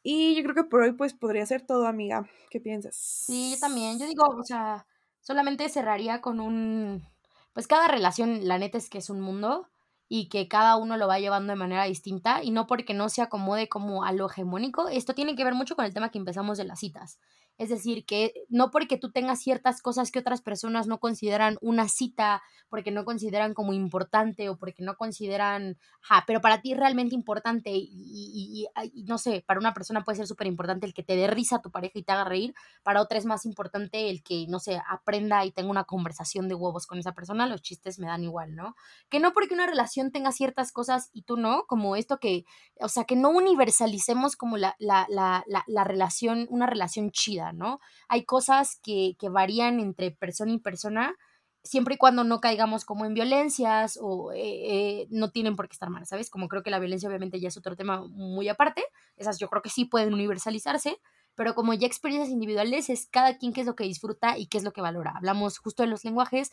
[0.09, 2.30] Y yo creo que por hoy pues podría ser todo, amiga.
[2.48, 2.94] ¿Qué piensas?
[2.94, 3.98] Sí, yo también.
[3.98, 4.86] Yo digo, o sea,
[5.20, 7.04] solamente cerraría con un...
[7.52, 9.66] Pues cada relación, la neta es que es un mundo
[10.09, 13.20] y que cada uno lo va llevando de manera distinta y no porque no se
[13.20, 14.88] acomode como a lo hegemónico.
[14.88, 17.18] Esto tiene que ver mucho con el tema que empezamos de las citas.
[17.59, 21.88] Es decir, que no porque tú tengas ciertas cosas que otras personas no consideran una
[21.88, 26.78] cita, porque no consideran como importante o porque no consideran, ja, pero para ti es
[26.78, 28.66] realmente importante y,
[29.07, 31.70] no sé, para una persona puede ser súper importante el que te dé risa tu
[31.70, 35.44] pareja y te haga reír, para otra es más importante el que, no sé, aprenda
[35.46, 38.74] y tenga una conversación de huevos con esa persona, los chistes me dan igual, ¿no?
[39.09, 42.44] Que no porque una relación tenga ciertas cosas y tú no, como esto que,
[42.80, 47.80] o sea, que no universalicemos como la, la, la, la relación, una relación chida ¿no?
[48.09, 51.14] Hay cosas que, varían entre persona y persona,
[51.62, 55.72] siempre y cuando no caigamos como en violencias o eh, eh, no tienen por qué
[55.72, 56.30] estar mal, ¿sabes?
[56.30, 58.84] Como creo que la violencia obviamente ya es otro tema muy aparte,
[59.16, 60.99] esas yo creo que sí pueden universalizarse,
[61.34, 64.59] pero como ya experiencias individuales es cada quien qué es lo que disfruta y qué
[64.59, 65.12] es lo que valora.
[65.16, 66.51] Hablamos justo de los lenguajes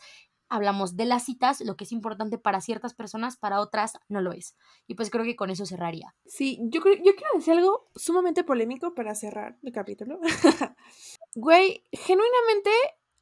[0.54, 4.32] hablamos de las citas, lo que es importante para ciertas personas, para otras no lo
[4.32, 4.56] es.
[4.86, 6.14] Y pues creo que con eso cerraría.
[6.26, 10.20] Sí, yo, creo, yo quiero decir algo sumamente polémico para cerrar el capítulo.
[11.36, 12.70] Güey, genuinamente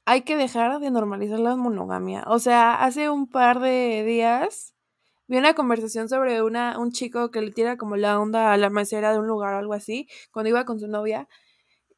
[0.05, 2.25] hay que dejar de normalizar la monogamia.
[2.27, 4.75] O sea, hace un par de días
[5.29, 8.69] vi una conversación sobre una, un chico que le tira como la onda a la
[8.69, 11.29] mesera de un lugar o algo así, cuando iba con su novia.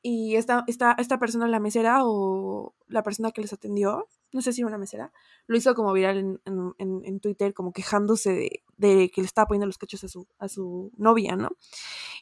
[0.02, 4.52] Y esta, esta, esta persona, la mesera o la persona que les atendió, no sé
[4.52, 5.12] si era una mesera,
[5.46, 6.40] lo hizo como viral en,
[6.78, 10.90] en, Twitter, como quejándose de, que le estaba poniendo los cachos a su, a su
[10.96, 11.50] novia, ¿no?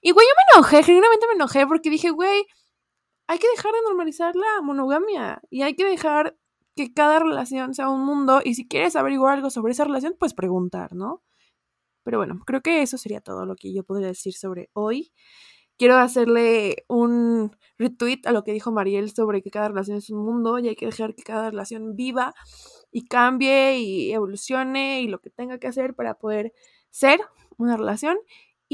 [0.03, 2.45] Y güey, yo me enojé, genuinamente me enojé porque dije, güey,
[3.29, 6.37] hay que dejar de normalizar la monogamia y hay que dejar
[6.77, 10.35] que cada relación sea un mundo y si quieres averiguar algo sobre esa relación, pues
[10.35, 11.23] preguntar, ¿no?
[12.03, 15.13] Pero bueno, creo que eso sería todo lo que yo podría decir sobre hoy
[15.83, 20.25] quiero hacerle un retweet a lo que dijo Mariel sobre que cada relación es un
[20.25, 22.35] mundo y hay que dejar que cada relación viva
[22.93, 26.53] y cambie y evolucione y lo que tenga que hacer para poder
[26.91, 27.19] ser
[27.57, 28.17] una relación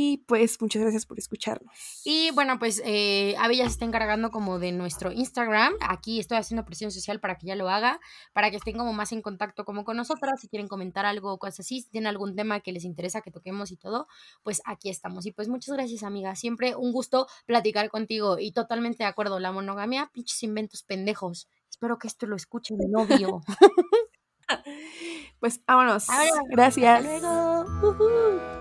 [0.00, 1.74] y pues muchas gracias por escucharnos.
[2.04, 5.72] Y bueno, pues eh, Abby ya se está encargando como de nuestro Instagram.
[5.80, 7.98] Aquí estoy haciendo presión social para que ya lo haga,
[8.32, 10.40] para que estén como más en contacto como con nosotras.
[10.40, 13.32] Si quieren comentar algo o cosas así, si tienen algún tema que les interesa que
[13.32, 14.06] toquemos y todo,
[14.44, 15.26] pues aquí estamos.
[15.26, 16.36] Y pues muchas gracias, amiga.
[16.36, 19.40] Siempre un gusto platicar contigo y totalmente de acuerdo.
[19.40, 21.48] La monogamia, pinches inventos pendejos.
[21.68, 23.40] Espero que esto lo escuche mi novio.
[25.40, 26.06] pues vámonos.
[26.52, 27.04] Gracias.
[27.04, 28.57] Hasta luego.